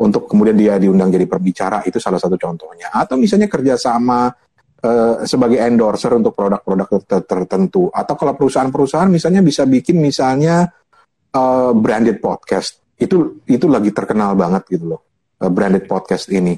[0.00, 2.88] untuk kemudian dia diundang jadi perbicara itu salah satu contohnya.
[2.88, 4.32] Atau misalnya kerjasama
[4.80, 6.88] uh, sebagai endorser untuk produk-produk
[7.28, 7.92] tertentu.
[7.92, 10.64] Atau kalau perusahaan-perusahaan misalnya bisa bikin misalnya
[11.36, 12.80] uh, branded podcast.
[12.96, 15.00] Itu itu lagi terkenal banget gitu loh
[15.44, 16.56] uh, branded podcast ini.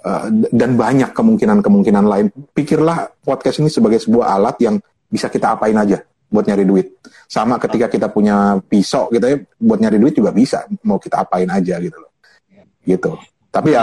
[0.00, 2.26] Uh, dan banyak kemungkinan-kemungkinan lain.
[2.32, 6.00] Pikirlah podcast ini sebagai sebuah alat yang bisa kita apain aja
[6.32, 6.96] buat nyari duit.
[7.28, 11.50] Sama ketika kita punya pisau gitu ya buat nyari duit juga bisa mau kita apain
[11.52, 12.09] aja gitu loh
[12.96, 13.14] gitu.
[13.50, 13.82] Tapi ya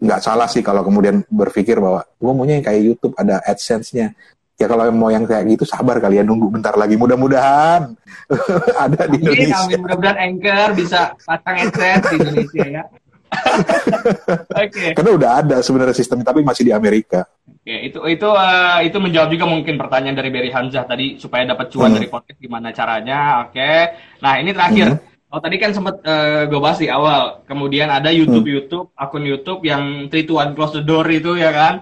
[0.00, 4.12] nggak salah sih kalau kemudian berpikir bahwa gue maunya yang kayak YouTube ada AdSense-nya.
[4.60, 7.00] Ya kalau mau yang kayak gitu sabar kalian nunggu bentar lagi.
[7.00, 7.96] Mudah-mudahan
[8.84, 9.56] ada di Indonesia.
[9.64, 12.84] Amin, mudah-mudahan Anchor bisa pasang AdSense di Indonesia ya.
[14.60, 14.68] Oke.
[14.68, 14.90] okay.
[14.92, 17.24] Karena udah ada sebenarnya sistem tapi masih di Amerika.
[17.24, 21.48] Oke, okay, itu itu uh, itu menjawab juga mungkin pertanyaan dari Berry Hamzah tadi supaya
[21.48, 21.96] dapat cuan hmm.
[21.96, 23.48] dari podcast gimana caranya.
[23.48, 23.56] Oke.
[23.56, 23.80] Okay.
[24.20, 24.88] Nah, ini terakhir.
[24.92, 27.46] Hmm Oh tadi kan sempat uh, eh, gue bahas di awal.
[27.46, 28.54] Kemudian ada YouTube hmm.
[28.58, 31.74] YouTube akun YouTube yang three to one close the door itu ya kan.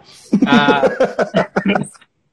[0.45, 0.81] Uh,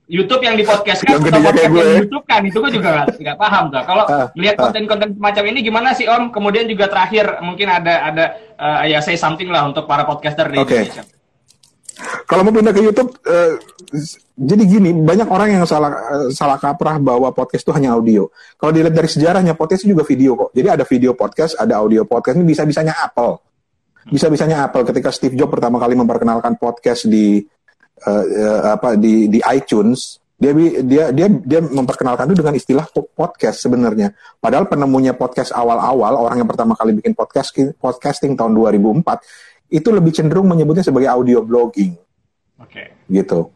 [0.05, 1.97] YouTube yang di podcast kan atau podcast yang ya.
[2.03, 3.83] YouTube kan itu gue juga nggak paham tuh.
[3.87, 6.35] Kalau uh, melihat konten-konten semacam ini gimana sih Om?
[6.35, 8.25] Kemudian juga terakhir mungkin ada ada
[8.59, 10.83] uh, ya say something lah untuk para podcaster di okay.
[10.83, 11.14] Indonesia.
[12.27, 13.55] Kalau mau pindah ke YouTube, uh,
[14.35, 18.27] jadi gini, banyak orang yang salah uh, salah kaprah bahwa podcast itu hanya audio.
[18.59, 20.49] Kalau dilihat dari sejarahnya, podcast juga video kok.
[20.51, 22.35] Jadi ada video podcast, ada audio podcast.
[22.35, 23.39] Ini bisa-bisanya Apple.
[24.11, 27.41] Bisa-bisanya Apple ketika Steve Jobs pertama kali memperkenalkan podcast di
[28.03, 28.25] uh,
[28.75, 30.51] apa di di iTunes, dia
[30.83, 34.11] dia dia dia memperkenalkan itu dengan istilah podcast sebenarnya.
[34.43, 40.11] Padahal penemunya podcast awal-awal orang yang pertama kali bikin podcast podcasting tahun 2004 itu lebih
[40.13, 41.97] cenderung menyebutnya sebagai audio blogging.
[42.61, 42.71] Oke.
[42.71, 42.87] Okay.
[43.09, 43.49] Gitu.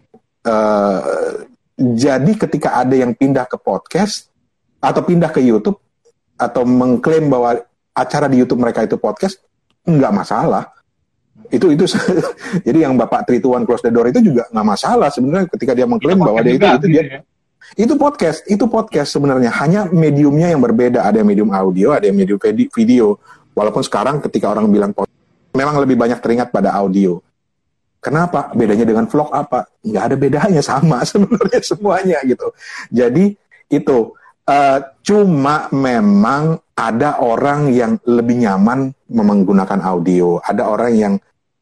[0.43, 1.45] Uh,
[1.79, 4.27] jadi ketika ada yang pindah ke podcast
[4.79, 5.79] atau pindah ke YouTube
[6.39, 7.59] atau mengklaim bahwa
[7.91, 9.43] acara di YouTube mereka itu podcast,
[9.83, 10.71] nggak masalah
[11.49, 11.83] itu itu
[12.67, 16.21] jadi yang bapak Trituan close the door itu juga nggak masalah sebenarnya ketika dia mengklaim
[16.21, 17.19] bahwa dia itu itu dia ya?
[17.75, 22.17] itu podcast itu podcast sebenarnya hanya mediumnya yang berbeda ada yang medium audio ada yang
[22.17, 22.37] medium
[22.69, 23.17] video
[23.57, 25.18] walaupun sekarang ketika orang bilang podcast,
[25.59, 27.19] memang lebih banyak teringat pada audio
[27.99, 32.47] kenapa bedanya dengan vlog apa nggak ada bedanya sama sebenarnya semuanya gitu
[32.87, 33.35] jadi
[33.67, 34.15] itu
[34.49, 41.13] uh, cuma memang ada orang yang lebih nyaman menggunakan audio, ada orang yang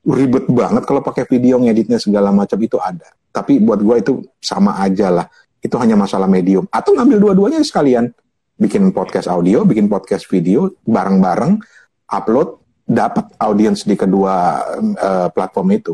[0.08, 3.12] ribet banget kalau pakai video ngeditnya segala macam itu ada.
[3.34, 5.26] Tapi buat gue itu sama aja lah.
[5.58, 6.70] Itu hanya masalah medium.
[6.70, 8.14] Atau ngambil dua-duanya sekalian.
[8.58, 11.62] Bikin podcast audio, bikin podcast video, bareng-bareng,
[12.10, 12.58] upload,
[12.88, 14.64] dapat audiens di kedua
[14.96, 15.94] uh, platform itu.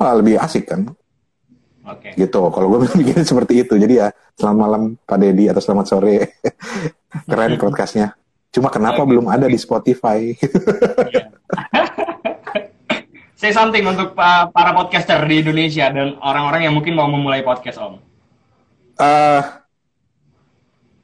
[0.00, 0.88] Malah lebih asik kan.
[1.82, 2.16] Okay.
[2.16, 2.40] Gitu.
[2.40, 3.76] Kalau gue bikin seperti itu.
[3.76, 4.08] Jadi ya,
[4.40, 6.40] selamat malam Pak Dedi atau selamat sore.
[7.30, 8.16] Keren podcastnya.
[8.48, 9.08] Cuma kenapa okay.
[9.12, 10.32] belum ada di Spotify?
[13.40, 17.76] Say something untuk uh, para podcaster di Indonesia dan orang-orang yang mungkin mau memulai podcast
[17.80, 17.98] Om.
[19.02, 19.42] Uh,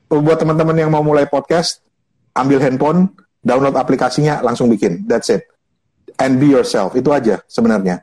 [0.09, 1.83] buat teman-teman yang mau mulai podcast,
[2.39, 3.11] ambil handphone,
[3.43, 5.07] download aplikasinya, langsung bikin.
[5.07, 5.47] That's it.
[6.19, 6.99] And be yourself.
[6.99, 8.03] Itu aja sebenarnya.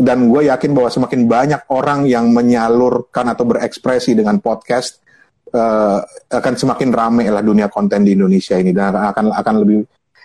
[0.00, 5.02] Dan gue yakin bahwa semakin banyak orang yang menyalurkan atau berekspresi dengan podcast,
[5.54, 6.00] uh,
[6.30, 9.78] akan semakin rame lah dunia konten di Indonesia ini dan akan akan lebih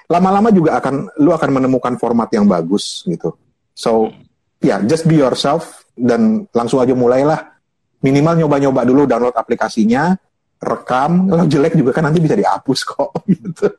[0.06, 3.34] lama-lama juga akan lu akan menemukan format yang bagus gitu.
[3.74, 4.14] So
[4.62, 7.58] ya yeah, just be yourself dan langsung aja mulailah.
[8.06, 10.14] Minimal nyoba-nyoba dulu download aplikasinya,
[10.62, 11.26] rekam.
[11.26, 13.70] Kalau jelek juga kan nanti bisa dihapus kok gitu.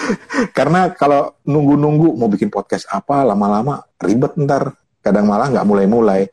[0.56, 4.74] Karena kalau nunggu-nunggu mau bikin podcast apa lama-lama ribet ntar.
[5.02, 6.30] Kadang malah nggak mulai-mulai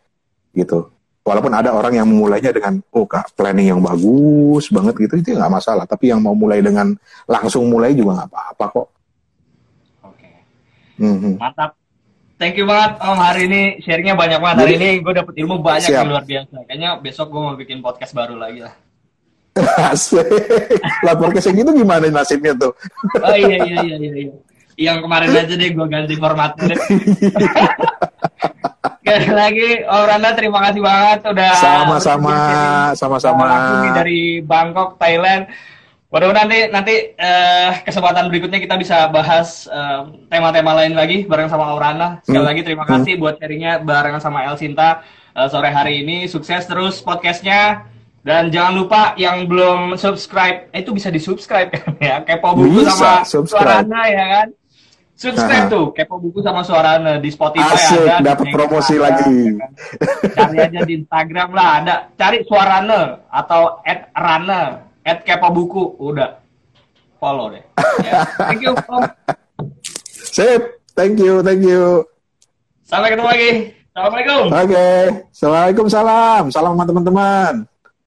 [0.53, 0.93] gitu.
[1.25, 5.51] Walaupun ada orang yang memulainya dengan oh kak planning yang bagus banget gitu itu nggak
[5.51, 5.85] masalah.
[5.89, 6.93] Tapi yang mau mulai dengan
[7.25, 8.87] langsung mulai juga nggak apa-apa kok.
[10.99, 11.33] Mm-hmm.
[11.39, 11.71] Mantap.
[12.39, 15.91] Thank you banget Om hari ini sharingnya banyak banget hari ini gue dapet ilmu banyak
[15.91, 16.55] yang luar biasa.
[16.67, 18.73] Kayaknya besok gue mau bikin podcast baru lagi lah.
[19.91, 20.25] Asik.
[21.03, 22.71] Lah podcast yang gitu gimana nasibnya tuh?
[23.25, 24.11] oh iya iya iya iya.
[24.27, 24.33] iya.
[24.79, 26.79] Yang kemarin aja deh gue ganti formatnya deh.
[29.03, 32.35] Sekali lagi Om Randa terima kasih banget udah sama-sama
[32.95, 33.45] sama-sama
[33.91, 35.51] dari Bangkok Thailand.
[36.09, 39.69] Mudah-mudahan nanti nanti uh, kesempatan berikutnya kita bisa bahas
[40.31, 42.17] tema-tema uh, lain lagi bareng sama Aurana.
[42.25, 42.49] Sekali hmm.
[42.49, 43.21] lagi terima kasih hmm.
[43.21, 46.25] buat sharingnya bareng sama El Sinta uh, sore hari ini.
[46.25, 47.85] Sukses terus podcastnya.
[48.29, 52.21] Dan jangan lupa yang belum subscribe, eh, itu bisa di subscribe kan ya.
[52.21, 53.81] Kepo buku bisa, sama subscribe.
[53.81, 54.47] Suarana ya kan.
[55.19, 55.73] Subscribe Aha.
[55.73, 58.23] tuh, kepo buku sama Suarana di Spotify Asik, ada.
[58.23, 59.39] dapat promosi ada, lagi.
[59.51, 59.71] Ya kan?
[60.31, 61.95] Cari aja di Instagram lah, ada.
[62.13, 63.81] Cari Suarana atau
[64.13, 66.37] @rana at kepo buku udah
[67.17, 67.63] follow deh
[68.05, 68.23] ya.
[68.37, 69.01] thank you Om.
[70.13, 70.61] sip
[70.93, 72.05] thank you thank you
[72.85, 73.51] sampai ketemu lagi
[73.91, 74.99] assalamualaikum oke okay.
[75.33, 77.78] assalamualaikum salam salam teman-teman